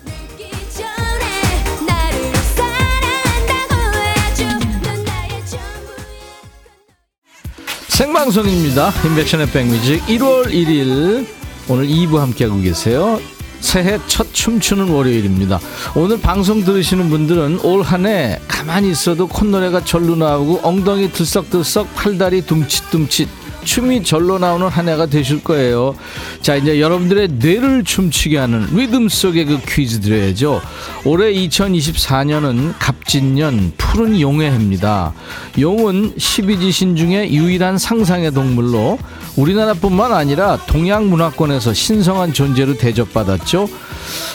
생방송입니다. 8.00 8.92
인백션의 9.04 9.50
백뮤직 9.50 10.02
1월 10.06 10.46
1일 10.46 11.26
오늘 11.68 11.86
2부 11.86 12.16
함께하고 12.16 12.58
계세요. 12.62 13.20
새해 13.60 13.98
첫 14.06 14.32
춤추는 14.32 14.88
월요일입니다. 14.88 15.60
오늘 15.94 16.18
방송 16.18 16.64
들으시는 16.64 17.10
분들은 17.10 17.60
올 17.60 17.82
한 17.82 18.06
해 18.06 18.40
가만히 18.48 18.90
있어도 18.90 19.26
콧노래가 19.28 19.84
절로 19.84 20.16
나오고 20.16 20.60
엉덩이 20.62 21.12
들썩들썩 21.12 21.94
팔다리 21.94 22.40
둠칫둠칫 22.46 23.28
춤이 23.64 24.02
절로 24.04 24.38
나오는 24.38 24.68
한 24.68 24.88
해가 24.88 25.06
되실 25.06 25.42
거예요. 25.42 25.94
자, 26.42 26.56
이제 26.56 26.80
여러분들의 26.80 27.28
뇌를 27.38 27.84
춤추게 27.84 28.38
하는 28.38 28.66
리듬 28.74 29.08
속의 29.08 29.44
그 29.44 29.60
퀴즈 29.66 30.00
드려야죠. 30.00 30.60
올해 31.04 31.32
2024년은 31.32 32.74
갑진년 32.78 33.72
푸른 33.76 34.20
용의 34.20 34.50
해입니다. 34.50 35.12
용은 35.58 36.14
12지신 36.16 36.96
중에 36.96 37.30
유일한 37.30 37.78
상상의 37.78 38.32
동물로 38.32 38.98
우리나라뿐만 39.36 40.12
아니라 40.12 40.58
동양 40.66 41.08
문화권에서 41.08 41.72
신성한 41.72 42.32
존재로 42.32 42.76
대접받았죠. 42.76 43.68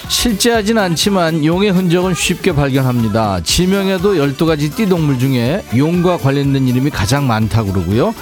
실제 0.07 0.51
하진 0.51 0.77
않지만 0.77 1.43
용의 1.43 1.71
흔적은 1.71 2.13
쉽게 2.13 2.53
발견합니다. 2.53 3.41
지명에도 3.43 4.15
12가지 4.15 4.73
띠동물 4.75 5.19
중에 5.19 5.63
용과 5.75 6.17
관련된 6.17 6.67
이름이 6.67 6.91
가장 6.91 7.27
많다고 7.27 7.73
그러고요. 7.73 8.13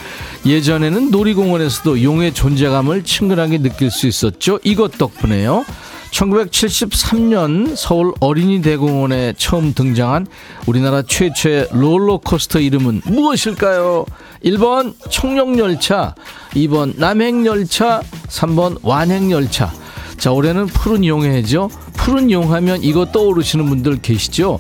예전에는 0.46 0.93
놀이공원에서도 1.12 2.04
용의 2.04 2.34
존재감을 2.34 3.04
친근하게 3.04 3.60
느낄 3.60 3.92
수 3.92 4.08
있었죠. 4.08 4.60
이것 4.64 4.98
덕분에요. 4.98 5.66
1973년 6.12 7.76
서울 7.76 8.14
어린이 8.20 8.62
대공원에 8.62 9.34
처음 9.38 9.74
등장한 9.74 10.28
우리나라 10.68 11.02
최초의 11.02 11.70
롤러코스터 11.72 12.60
이름은 12.60 13.02
무엇일까요? 13.06 14.06
1번 14.46 14.94
청룡열차, 15.10 16.16
2번 16.54 16.98
남행열차, 16.98 18.02
3번 18.28 18.78
완행열차. 18.84 19.83
자, 20.24 20.32
올해는 20.32 20.68
푸른 20.68 21.04
용해죠. 21.04 21.70
푸른 21.96 22.32
용하면 22.32 22.82
이거 22.82 23.04
떠오르시는 23.04 23.66
분들 23.66 24.02
계시죠? 24.02 24.58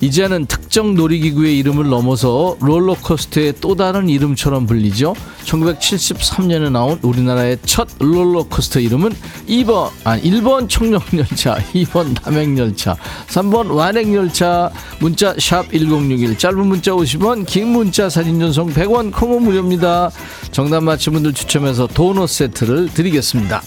이제는 0.00 0.46
특정 0.46 0.94
놀이기구의 0.94 1.58
이름을 1.58 1.88
넘어서 1.88 2.56
롤러코스터의 2.60 3.54
또 3.60 3.74
다른 3.74 4.08
이름처럼 4.08 4.66
불리죠. 4.66 5.16
1973년에 5.46 6.70
나온 6.70 7.00
우리나라의 7.02 7.58
첫 7.64 7.88
롤러코스터 7.98 8.78
이름은 8.78 9.10
2번, 9.48 9.90
아, 10.04 10.16
1번 10.16 10.68
청룡열차, 10.68 11.56
2번 11.74 12.14
남행열차, 12.24 12.96
3번 13.26 13.74
완행열차, 13.74 14.70
문자 15.00 15.34
샵 15.40 15.72
1061, 15.72 16.38
짧은 16.38 16.64
문자 16.68 16.92
50원, 16.92 17.46
긴 17.46 17.66
문자 17.72 18.08
사진 18.08 18.38
전송 18.38 18.72
100원, 18.72 19.12
콩은 19.12 19.42
무료입니다. 19.42 20.12
정답 20.52 20.84
맞힌 20.84 21.14
분들 21.14 21.32
추첨해서 21.32 21.88
도넛 21.88 22.28
세트를 22.28 22.94
드리겠습니다. 22.94 23.60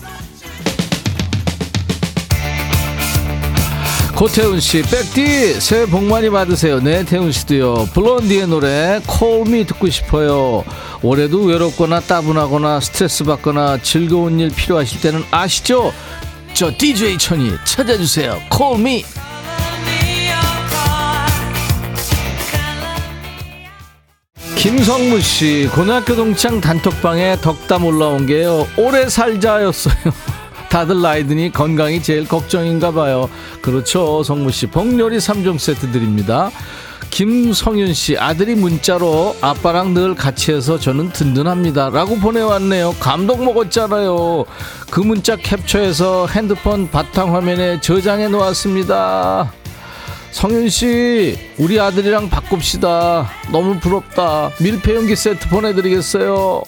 고태훈 4.15 4.59
씨, 4.59 4.83
백디 4.83 5.59
새해 5.59 5.85
복 5.85 6.03
많이 6.03 6.29
받으세요. 6.29 6.79
네, 6.79 7.03
태훈 7.03 7.31
씨도요. 7.31 7.89
블론디의 7.93 8.47
노래 8.47 9.01
콜미 9.07 9.65
듣고 9.65 9.89
싶어요. 9.89 10.63
올해도 11.01 11.43
외롭거나 11.43 11.99
따분하거나 11.99 12.79
스트레스 12.79 13.23
받거나 13.23 13.79
즐거운 13.81 14.39
일 14.39 14.49
필요하실 14.49 15.01
때는 15.01 15.23
아시죠? 15.31 15.91
저 16.53 16.71
DJ 16.77 17.17
천이 17.17 17.51
찾아주세요. 17.65 18.39
콜미. 18.49 19.03
김성무 24.55 25.19
씨, 25.19 25.67
고등학교 25.73 26.15
동창 26.15 26.61
단톡방에 26.61 27.37
덕담 27.41 27.83
올라온 27.83 28.25
게요. 28.25 28.65
오래 28.77 29.09
살자였어요. 29.09 29.95
다들 30.73 31.01
나이 31.01 31.27
드니 31.27 31.51
건강이 31.51 32.01
제일 32.01 32.27
걱정인가 32.27 32.89
봐요. 32.89 33.29
그렇죠. 33.61 34.23
성무 34.23 34.49
씨. 34.49 34.65
복요리 34.65 35.17
3종 35.17 35.59
세트 35.59 35.91
드립니다. 35.91 36.49
김성윤 37.11 37.93
씨 37.93 38.17
아들이 38.17 38.55
문자로 38.55 39.35
아빠랑 39.39 39.93
늘 39.93 40.15
같이 40.15 40.51
해서 40.51 40.79
저는 40.79 41.11
든든합니다 41.11 41.91
라고 41.91 42.17
보내왔네요 42.17 42.95
감동 42.99 43.45
먹었잖아요 43.45 44.45
그 44.89 44.99
문자 44.99 45.35
캡처해서 45.35 46.25
핸드폰 46.25 46.89
바탕 46.89 47.35
화면에 47.35 47.79
저장해 47.79 48.29
놓았습니다 48.29 49.53
성윤 50.31 50.69
씨 50.69 51.37
우리 51.59 51.79
아들이랑 51.79 52.31
바꿉시다 52.31 53.29
너무 53.51 53.79
부럽다 53.79 54.49
밀폐 54.59 54.95
용기 54.95 55.15
세트 55.15 55.49
보내드리겠어요 55.49 56.63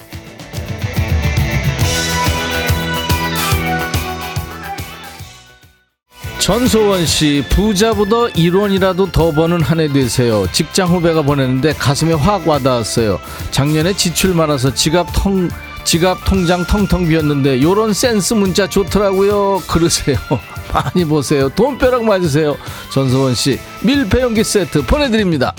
전소원 6.46 7.08
씨, 7.08 7.44
부자보다 7.50 8.28
1원이라도 8.36 9.12
더 9.12 9.32
버는 9.32 9.64
한 9.64 9.80
해 9.80 9.88
되세요. 9.92 10.46
직장 10.52 10.90
후배가 10.90 11.24
보냈는데 11.24 11.74
가슴에 11.74 12.14
확 12.14 12.48
와닿았어요. 12.48 13.20
작년에 13.50 13.94
지출 13.94 14.36
많아서 14.36 14.72
지갑 14.72 15.08
통, 15.12 15.50
지갑 15.86 16.24
통장 16.24 16.64
텅텅 16.68 17.08
비었는데 17.08 17.64
요런 17.64 17.94
센스 17.94 18.36
문자 18.36 18.68
좋더라고요. 18.70 19.64
그러세요. 19.68 20.18
많이 20.72 21.04
보세요. 21.04 21.50
돈벼락 21.50 22.04
맞으세요. 22.04 22.56
전소원 22.94 23.34
씨, 23.34 23.60
밀폐용기 23.82 24.44
세트 24.44 24.86
보내드립니다. 24.86 25.52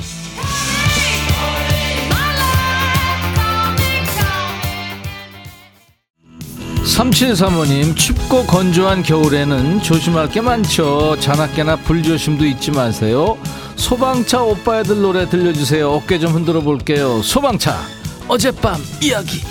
3735님, 6.86 7.96
춥고 7.96 8.46
건조한 8.46 9.02
겨울에는 9.02 9.82
조심할 9.82 10.30
게 10.30 10.40
많죠. 10.40 11.16
자나깨나 11.18 11.76
불조심도 11.76 12.46
잊지 12.46 12.70
마세요. 12.70 13.36
소방차 13.74 14.42
오빠애들 14.42 15.02
노래 15.02 15.28
들려주세요. 15.28 15.90
어깨 15.90 16.18
좀 16.18 16.32
흔들어 16.32 16.60
볼게요. 16.60 17.20
소방차, 17.22 17.80
어젯밤 18.28 18.80
이야기. 19.02 19.42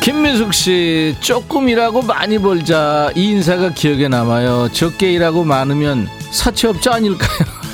김민숙 0.00 0.54
씨, 0.54 1.14
조금 1.20 1.68
일하고 1.68 2.00
많이 2.00 2.38
벌자. 2.38 3.12
이 3.14 3.32
인사가 3.32 3.74
기억에 3.74 4.08
남아요. 4.08 4.70
적게 4.72 5.12
일하고 5.12 5.44
많으면 5.44 6.08
사채업자 6.32 6.94
아닐까요? 6.94 7.28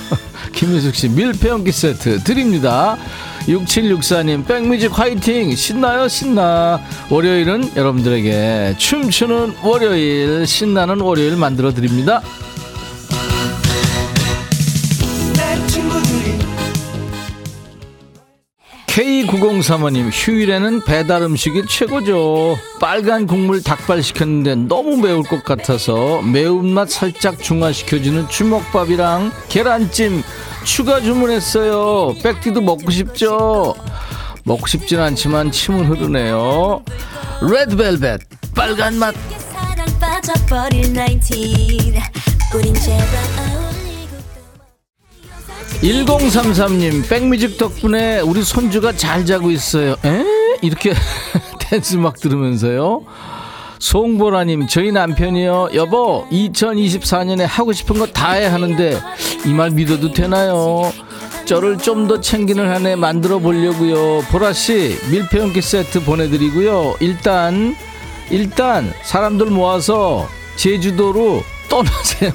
김민숙 0.55 0.95
씨, 0.95 1.09
밀폐용기 1.09 1.73
세트 1.73 2.23
드립니다. 2.25 2.97
6764님, 3.47 4.47
백뮤직 4.47 4.99
화이팅! 4.99 5.55
신나요, 5.55 6.09
신나. 6.09 6.81
월요일은 7.11 7.77
여러분들에게 7.77 8.77
춤추는 8.79 9.55
월요일, 9.63 10.47
신나는 10.47 11.01
월요일 11.01 11.37
만들어 11.37 11.75
드립니다. 11.75 12.23
K9035님 19.55 20.11
휴일에는 20.13 20.85
배달 20.85 21.23
음식이 21.23 21.65
최고죠. 21.69 22.59
빨간 22.81 23.27
국물 23.27 23.63
닭발 23.63 24.03
시켰는데 24.03 24.57
너무 24.69 24.97
매울 24.97 25.23
것 25.23 25.45
같아서 25.45 26.23
매운맛 26.23 26.91
살짝 26.91 27.39
중화시켜주는 27.41 28.29
주먹밥이랑 28.29 29.33
계란찜 29.49 30.23
추가 30.65 31.01
주문했어요. 31.01 32.15
백티도 32.23 32.61
먹고 32.63 32.91
싶죠? 32.91 33.75
먹고 34.45 34.67
싶진 34.67 35.01
않지만 35.01 35.51
침은 35.53 35.87
흐르네요. 35.87 36.83
레드벨벳 37.43 38.21
빨간 38.55 38.99
맛 38.99 39.15
1033님 45.83 47.09
백뮤직 47.09 47.59
덕분에 47.59 48.21
우리 48.21 48.43
손주가 48.43 48.93
잘 48.93 49.27
자고 49.27 49.51
있어요. 49.51 49.97
에? 50.05 50.25
이렇게 50.63 50.95
댄스 51.61 51.97
막 51.97 52.19
들으면서요? 52.19 53.03
송보라님 53.79 54.67
저희 54.69 54.93
남편이요. 54.93 55.71
여보 55.75 56.27
2024년에 56.31 57.45
하고 57.47 57.73
싶은 57.73 57.99
거 57.99 58.07
다 58.07 58.33
해 58.33 58.47
하는데 58.47 58.99
이 59.47 59.53
말 59.53 59.71
믿어도 59.71 60.13
되나요? 60.13 60.91
저를 61.45 61.77
좀 61.77 62.09
더 62.09 62.21
챙기는 62.21 62.67
한 62.67 62.87
해 62.87 62.97
만들어 62.97 63.39
보려고요. 63.39 64.23
보라씨 64.31 64.97
밀폐용기 65.11 65.61
세트 65.61 66.05
보내드리고요. 66.05 66.97
일단 67.01 67.77
일단 68.31 68.91
사람들 69.03 69.47
모아서 69.47 70.27
제주도로 70.57 71.43
떠나세요 71.69 72.33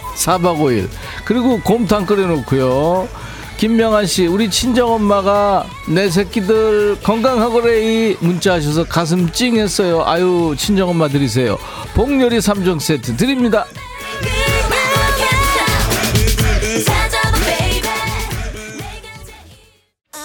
4박 0.16 0.58
5일. 0.58 0.88
그리고 1.24 1.60
곰탕 1.60 2.06
끓여놓고요. 2.06 3.08
김명환 3.56 4.06
씨 4.06 4.26
우리 4.26 4.50
친정엄마가 4.50 5.66
내 5.88 6.10
새끼들 6.10 6.98
건강하고래 7.02 8.16
문자 8.18 8.54
하셔서 8.54 8.84
가슴 8.84 9.30
찡했어요. 9.30 10.02
아유 10.04 10.54
친정엄마 10.58 11.08
드리세요. 11.08 11.56
복요리 11.94 12.38
3종 12.38 12.80
세트 12.80 13.16
드립니다 13.16 13.64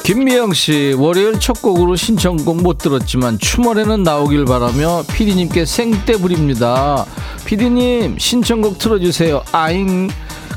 김미영 0.10 0.53
씨 0.53 0.95
월요일 0.97 1.39
첫 1.39 1.62
곡으로 1.62 1.95
신청곡 1.95 2.64
못 2.64 2.80
들었지만 2.80 3.38
추모에는 3.38 4.01
나오길 4.01 4.43
바라며 4.45 5.03
피디님께 5.14 5.66
생떼 5.66 6.14
부립니다. 6.14 7.05
피디님 7.45 8.18
신청곡 8.18 8.80
틀어주세요. 8.80 9.43
아잉. 9.51 10.10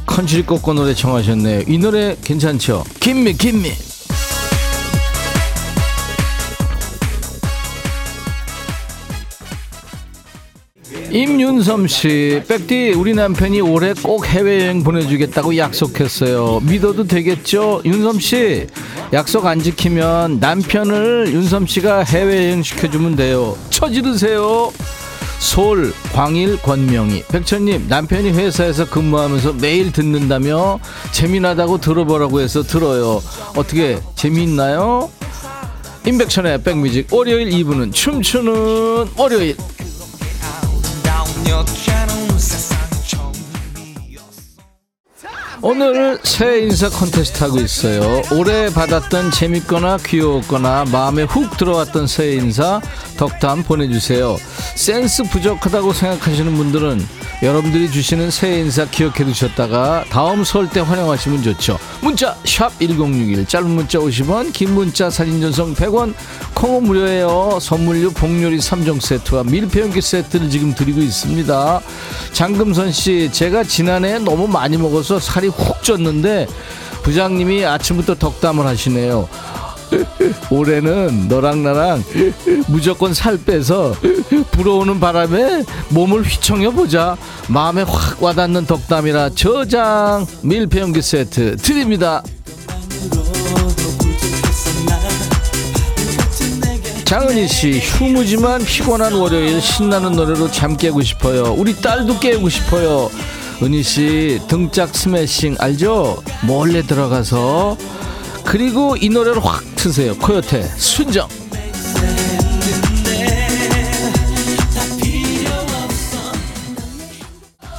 컨츄리 0.06 0.44
꼬꼬 0.44 0.72
노래 0.72 0.94
청하셨네요. 0.94 1.64
이 1.68 1.76
노래 1.76 2.16
괜찮죠? 2.24 2.82
김미 2.98 3.34
김미 3.34 3.72
임윤섬 11.12 11.88
씨, 11.88 12.42
백디 12.48 12.94
우리 12.96 13.12
남편이 13.12 13.60
올해 13.60 13.92
꼭 14.02 14.26
해외여행 14.26 14.82
보내주겠다고 14.82 15.58
약속했어요. 15.58 16.60
믿어도 16.62 17.06
되겠죠? 17.06 17.82
윤섬 17.84 18.18
씨, 18.18 18.66
약속 19.12 19.44
안 19.44 19.62
지키면 19.62 20.40
남편을 20.40 21.34
윤섬 21.34 21.66
씨가 21.66 22.04
해외여행 22.04 22.62
시켜주면 22.62 23.16
돼요. 23.16 23.58
처지르세요. 23.68 24.72
솔, 25.38 25.92
광일, 26.14 26.56
권명희. 26.62 27.24
백천님, 27.28 27.88
남편이 27.90 28.30
회사에서 28.30 28.88
근무하면서 28.88 29.54
매일 29.60 29.92
듣는다며 29.92 30.80
재미나다고 31.10 31.78
들어보라고 31.78 32.40
해서 32.40 32.62
들어요. 32.62 33.20
어떻게 33.54 33.98
재미있나요? 34.14 35.10
임백천의 36.06 36.62
백뮤직 36.62 37.12
월요일 37.12 37.50
2부는 37.50 37.92
춤추는 37.92 39.08
월요일. 39.18 39.56
вернет 41.52 41.68
час. 41.76 41.91
오늘 45.64 46.18
새 46.24 46.58
인사 46.62 46.88
콘테스트 46.90 47.44
하고 47.44 47.60
있어요. 47.60 48.20
올해 48.32 48.68
받았던 48.68 49.30
재밌거나 49.30 49.98
귀여웠거나 50.04 50.86
마음에 50.90 51.22
훅 51.22 51.56
들어왔던 51.56 52.08
새 52.08 52.32
인사 52.32 52.80
덕담 53.16 53.62
보내주세요. 53.62 54.36
센스 54.74 55.22
부족하다고 55.22 55.92
생각하시는 55.92 56.56
분들은 56.56 57.06
여러분들이 57.44 57.90
주시는 57.92 58.30
새 58.32 58.58
인사 58.58 58.84
기억해 58.86 59.24
두셨다가 59.24 60.04
다음 60.10 60.42
설 60.42 60.68
때 60.68 60.80
활용하시면 60.80 61.42
좋죠. 61.42 61.78
문자 62.00 62.36
1061, 62.44 63.46
짧은 63.46 63.70
문자 63.70 63.98
50원, 63.98 64.52
긴 64.52 64.74
문자 64.74 65.10
사진 65.10 65.40
전송 65.40 65.74
100원, 65.74 66.14
콩은 66.54 66.84
무료예요. 66.84 67.58
선물류 67.60 68.12
복요리 68.12 68.58
3종 68.58 69.00
세트와 69.00 69.44
밀폐용기 69.44 70.00
세트를 70.00 70.50
지금 70.50 70.74
드리고 70.74 71.00
있습니다. 71.00 71.80
장금선 72.32 72.90
씨, 72.92 73.28
제가 73.32 73.64
지난해 73.64 74.18
너무 74.18 74.48
많이 74.48 74.76
먹어서 74.76 75.20
살이 75.20 75.51
훅 75.52 75.82
쪘는데 75.82 76.48
부장님이 77.02 77.64
아침부터 77.64 78.14
덕담을 78.16 78.66
하시네요. 78.66 79.28
올해는 80.50 81.28
너랑 81.28 81.62
나랑 81.62 82.02
무조건 82.66 83.12
살 83.12 83.36
빼서 83.36 83.94
불어오는 84.52 85.00
바람에 85.00 85.64
몸을 85.90 86.22
휘청여 86.22 86.70
보자. 86.70 87.16
마음에 87.48 87.82
확 87.82 88.22
와닿는 88.22 88.66
덕담이라 88.66 89.30
저장 89.34 90.26
밀폐용기 90.42 91.02
세트 91.02 91.56
드립니다. 91.56 92.22
장은희 97.04 97.46
씨, 97.46 97.78
휴무지만 97.78 98.64
피곤한 98.64 99.12
월요일 99.12 99.60
신나는 99.60 100.12
노래로 100.12 100.50
잠 100.50 100.78
깨고 100.78 101.02
싶어요. 101.02 101.54
우리 101.58 101.76
딸도 101.76 102.18
깨우고 102.18 102.48
싶어요. 102.48 103.10
은희 103.62 103.84
씨, 103.84 104.40
등짝 104.48 104.92
스매싱 104.92 105.54
알죠? 105.60 106.20
몰래 106.44 106.82
들어가서 106.82 107.76
그리고 108.44 108.96
이 108.96 109.08
노래를 109.08 109.44
확 109.44 109.62
트세요. 109.76 110.18
코요태 110.18 110.62
순정. 110.62 111.28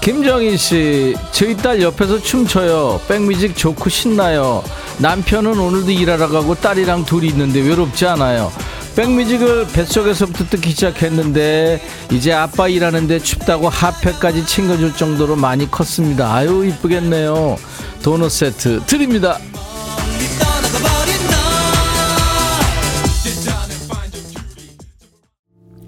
김정희 0.01 0.55
씨, 0.55 1.15
저희 1.33 1.57
딸 1.57 1.81
옆에서 1.81 2.17
춤춰요. 2.21 3.01
백뮤직 3.09 3.57
좋고 3.57 3.89
신나요. 3.89 4.63
남편은 4.99 5.59
오늘도 5.59 5.91
일하러 5.91 6.29
가고 6.29 6.55
딸이랑 6.55 7.03
둘이 7.03 7.27
있는데 7.27 7.59
외롭지 7.59 8.05
않아요. 8.05 8.53
백뮤직을 8.95 9.67
뱃속에서부터 9.73 10.45
듣기 10.45 10.69
시작했는데 10.71 11.81
이제 12.11 12.31
아빠 12.31 12.67
일하는데 12.67 13.19
춥다고 13.19 13.67
핫팩까지 13.67 14.45
챙겨줄 14.45 14.95
정도로 14.95 15.35
많이 15.35 15.69
컸습니다. 15.69 16.33
아유 16.33 16.65
이쁘겠네요. 16.65 17.57
도넛 18.03 18.29
세트 18.31 18.85
드립니다. 18.85 19.39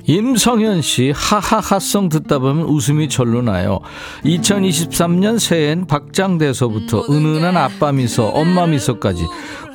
임성현 0.08 0.82
씨, 0.82 1.12
하하하성 1.16 2.10
듣다 2.10 2.40
보면 2.40 2.66
웃음이 2.66 3.10
절로 3.10 3.42
나요. 3.42 3.80
2023년 4.24 5.40
새해엔 5.40 5.88
박장대소부터 5.88 7.06
은은한 7.10 7.58
아빠 7.58 7.92
미소, 7.92 8.26
엄마 8.26 8.68
미소까지 8.68 9.26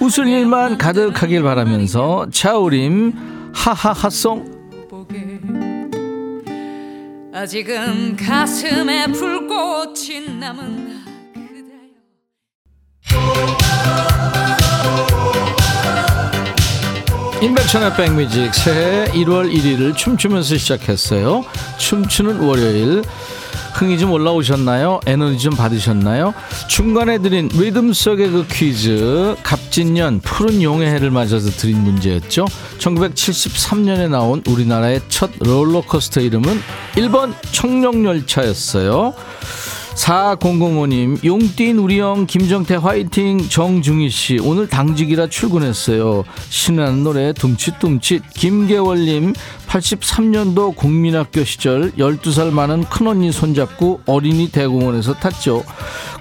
웃을 0.00 0.28
일만 0.28 0.78
가득하길 0.78 1.42
바라면서 1.42 2.26
차우림, 2.30 3.12
하하하송. 3.52 4.60
아직은 7.32 8.16
가슴에 8.16 9.06
불꽃이 9.12 10.38
남은 10.38 10.90
인백천의 17.42 17.94
백뮤직 17.96 18.54
새해 18.54 19.06
1월 19.12 19.50
1일을 19.50 19.96
춤추면서 19.96 20.58
시작했어요. 20.58 21.42
춤추는 21.78 22.40
월요일. 22.40 23.02
흥이 23.74 23.98
좀 23.98 24.10
올라오셨나요? 24.12 25.00
에너지 25.06 25.38
좀 25.38 25.54
받으셨나요? 25.54 26.34
중간에 26.68 27.16
드린 27.18 27.48
리듬 27.48 27.94
속의 27.94 28.30
그 28.30 28.46
퀴즈 28.46 29.36
갑진년 29.42 30.20
푸른 30.20 30.60
용의 30.60 30.90
해를 30.90 31.10
맞아서 31.10 31.48
드린 31.50 31.78
문제였죠. 31.78 32.44
1973년에 32.78 34.10
나온 34.10 34.42
우리나라의 34.46 35.00
첫 35.08 35.30
롤러코스터 35.38 36.20
이름은 36.20 36.60
1번 36.96 37.32
청룡열차였어요. 37.52 39.14
4005님, 39.94 41.24
용띠인 41.24 41.78
우리 41.78 42.00
형 42.00 42.26
김정태 42.26 42.76
화이팅 42.76 43.48
정중희 43.48 44.08
씨, 44.10 44.38
오늘 44.38 44.68
당직이라 44.68 45.28
출근했어요. 45.28 46.24
신나는 46.48 47.04
노래 47.04 47.32
둠칫둠칫. 47.32 48.22
김계월님, 48.34 49.34
83년도 49.70 50.74
국민학교 50.74 51.44
시절 51.44 51.92
12살 51.92 52.50
많은 52.50 52.84
큰언니 52.84 53.30
손잡고 53.30 54.00
어린이 54.04 54.50
대공원에서 54.50 55.14
탔죠. 55.14 55.62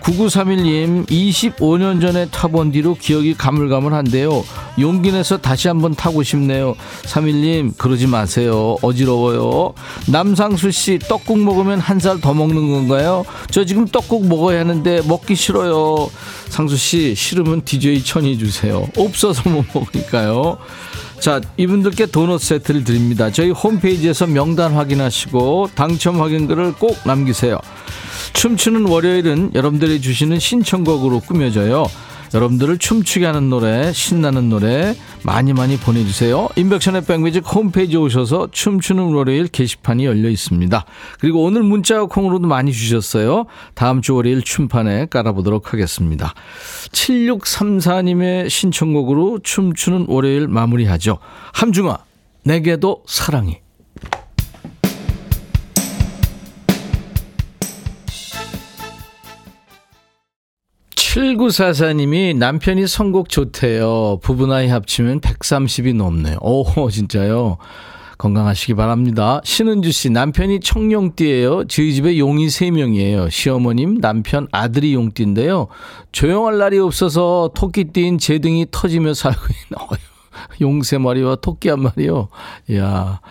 9931님, 0.03 1.07
25년 1.07 1.99
전에 1.99 2.27
타본 2.29 2.71
뒤로 2.71 2.93
기억이 2.93 3.33
가물가물한데요. 3.33 4.43
용기 4.79 5.11
내서 5.11 5.37
다시 5.37 5.67
한번 5.67 5.95
타고 5.95 6.21
싶네요. 6.21 6.75
31님, 7.03 7.75
그러지 7.77 8.05
마세요. 8.07 8.77
어지러워요. 8.83 9.73
남상수 10.07 10.69
씨, 10.71 10.99
떡국 10.99 11.39
먹으면 11.39 11.79
한 11.79 11.99
살 11.99 12.21
더 12.21 12.33
먹는 12.33 12.71
건가요? 12.71 13.25
저 13.51 13.65
지금 13.65 13.85
떡국 13.85 14.27
먹어야 14.27 14.59
하는데 14.61 15.01
먹기 15.07 15.35
싫어요. 15.35 16.09
상수 16.49 16.77
씨, 16.77 17.13
싫으면 17.15 17.65
DJ 17.65 18.03
천이 18.03 18.37
주세요. 18.37 18.87
없어서 18.97 19.49
못 19.49 19.65
먹으니까요. 19.73 20.57
자, 21.19 21.41
이분들께 21.57 22.05
도넛 22.07 22.39
세트를 22.39 22.85
드립니다. 22.85 23.29
저희 23.29 23.51
홈페이지에서 23.51 24.25
명단 24.25 24.73
확인하시고 24.73 25.71
당첨 25.75 26.21
확인글을 26.21 26.73
꼭 26.73 26.97
남기세요. 27.05 27.57
춤추는 28.33 28.87
월요일은 28.87 29.51
여러분들이 29.53 29.99
주시는 29.99 30.39
신청곡으로 30.39 31.19
꾸며져요. 31.21 31.85
여러분들을 32.33 32.77
춤추게 32.77 33.25
하는 33.25 33.49
노래, 33.49 33.91
신나는 33.91 34.49
노래 34.49 34.95
많이 35.23 35.53
많이 35.53 35.77
보내주세요. 35.77 36.49
인백션의 36.55 37.05
백뮤직 37.05 37.43
홈페이지 37.53 37.97
오셔서 37.97 38.49
춤추는 38.51 39.13
월요일 39.13 39.47
게시판이 39.47 40.05
열려 40.05 40.29
있습니다. 40.29 40.85
그리고 41.19 41.43
오늘 41.43 41.63
문자 41.63 42.03
콩으로도 42.03 42.47
많이 42.47 42.71
주셨어요. 42.71 43.45
다음 43.73 44.01
주 44.01 44.15
월요일 44.15 44.41
춤판에 44.41 45.07
깔아보도록 45.07 45.73
하겠습니다. 45.73 46.33
7634님의 46.91 48.49
신청곡으로 48.49 49.39
춤추는 49.43 50.05
월요일 50.07 50.47
마무리하죠. 50.47 51.19
함중아, 51.53 51.97
내게도 52.43 53.03
사랑이. 53.07 53.68
7944님이 61.09 62.37
남편이 62.37 62.85
선곡 62.85 63.29
좋대요. 63.29 64.19
부부 64.21 64.45
나이 64.45 64.67
합치면 64.67 65.21
130이 65.21 65.95
넘네요. 65.95 66.37
오, 66.41 66.63
진짜요? 66.91 67.57
건강하시기 68.19 68.75
바랍니다. 68.75 69.41
신은주 69.43 69.91
씨, 69.91 70.11
남편이 70.11 70.59
청룡띠예요. 70.59 71.65
저희 71.65 71.93
집에 71.93 72.19
용이 72.19 72.45
3명이에요. 72.45 73.31
시어머님, 73.31 73.99
남편, 74.01 74.47
아들이 74.51 74.93
용띠인데요. 74.93 75.67
조용할 76.11 76.59
날이 76.59 76.77
없어서 76.77 77.49
토끼띠인 77.55 78.19
제 78.19 78.37
등이 78.37 78.67
터지며 78.69 79.15
살고 79.15 79.39
있는 79.39 79.87
용세 80.61 80.97
마리와 80.97 81.37
토끼 81.37 81.69
한 81.69 81.81
마리요. 81.81 82.29
야 82.73 83.21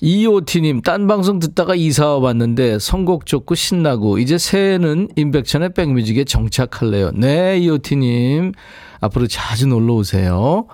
이오티님, 0.00 0.82
딴 0.82 1.06
방송 1.06 1.38
듣다가 1.38 1.74
이사 1.74 2.06
와봤는데 2.08 2.78
선곡 2.78 3.26
좋고 3.26 3.54
신나고 3.54 4.18
이제 4.18 4.38
새해는 4.38 5.08
임백천의 5.16 5.74
백뮤직에 5.74 6.24
정착할래요. 6.24 7.12
네, 7.14 7.58
이오티님. 7.58 8.52
앞으로 9.00 9.26
자주 9.26 9.66
놀러 9.66 9.94
오세요. 9.94 10.66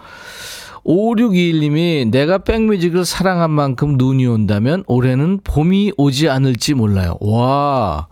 5621님이 0.85 2.11
내가 2.11 2.39
백뮤직을 2.39 3.05
사랑한 3.05 3.51
만큼 3.51 3.97
눈이 3.97 4.27
온다면 4.27 4.85
올해는 4.87 5.41
봄이 5.43 5.93
오지 5.97 6.29
않을지 6.29 6.75
몰라요. 6.75 7.17
와. 7.21 8.07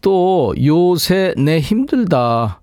또 0.00 0.54
요새 0.64 1.34
내 1.36 1.58
힘들다. 1.58 2.60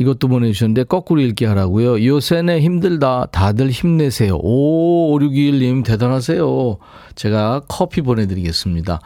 이것도 0.00 0.28
보내주셨는데 0.28 0.84
거꾸로 0.84 1.20
읽기 1.20 1.44
하라고요. 1.44 2.02
요새내 2.02 2.60
힘들다. 2.60 3.26
다들 3.32 3.70
힘내세요. 3.70 4.38
오, 4.40 5.18
5621님 5.18 5.84
대단하세요. 5.84 6.78
제가 7.16 7.60
커피 7.68 8.00
보내드리겠습니다. 8.00 9.00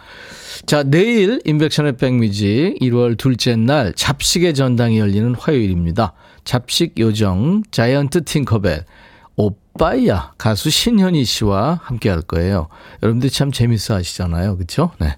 자, 0.66 0.84
내일 0.84 1.40
인백션의 1.44 1.96
백뮤직 1.96 2.76
1월 2.80 3.18
둘째 3.18 3.56
날 3.56 3.92
잡식의 3.92 4.54
전당이 4.54 5.00
열리는 5.00 5.34
화요일입니다. 5.34 6.12
잡식 6.44 6.96
요정 7.00 7.64
자이언트 7.72 8.24
팅커벨 8.24 8.84
오빠야 9.34 10.34
가수 10.38 10.70
신현희 10.70 11.24
씨와 11.24 11.80
함께 11.82 12.08
할 12.08 12.22
거예요. 12.22 12.68
여러분들 13.02 13.30
참 13.30 13.50
재밌어 13.50 13.94
하시잖아요. 13.94 14.56
그렇죠? 14.58 14.92
네. 15.00 15.16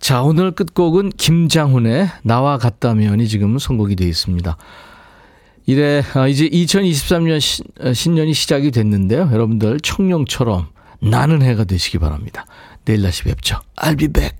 자, 0.00 0.22
오늘 0.22 0.50
끝곡은 0.52 1.10
김장훈의 1.10 2.08
나와 2.22 2.56
같다면이 2.56 3.28
지금 3.28 3.58
선곡이 3.58 3.96
되어 3.96 4.08
있습니다. 4.08 4.56
이래 5.66 6.02
아, 6.14 6.26
이제 6.26 6.48
2023년 6.48 7.38
신, 7.38 7.66
어, 7.78 7.92
신년이 7.92 8.32
시작이 8.32 8.70
됐는데요. 8.70 9.28
여러분들 9.30 9.78
청룡처럼 9.80 10.68
나는 11.00 11.42
해가 11.42 11.64
되시기 11.64 11.98
바랍니다. 11.98 12.46
내일 12.86 13.02
다시 13.02 13.24
뵙죠. 13.24 13.60
I'll 13.76 13.98
be 13.98 14.08
back. 14.08 14.39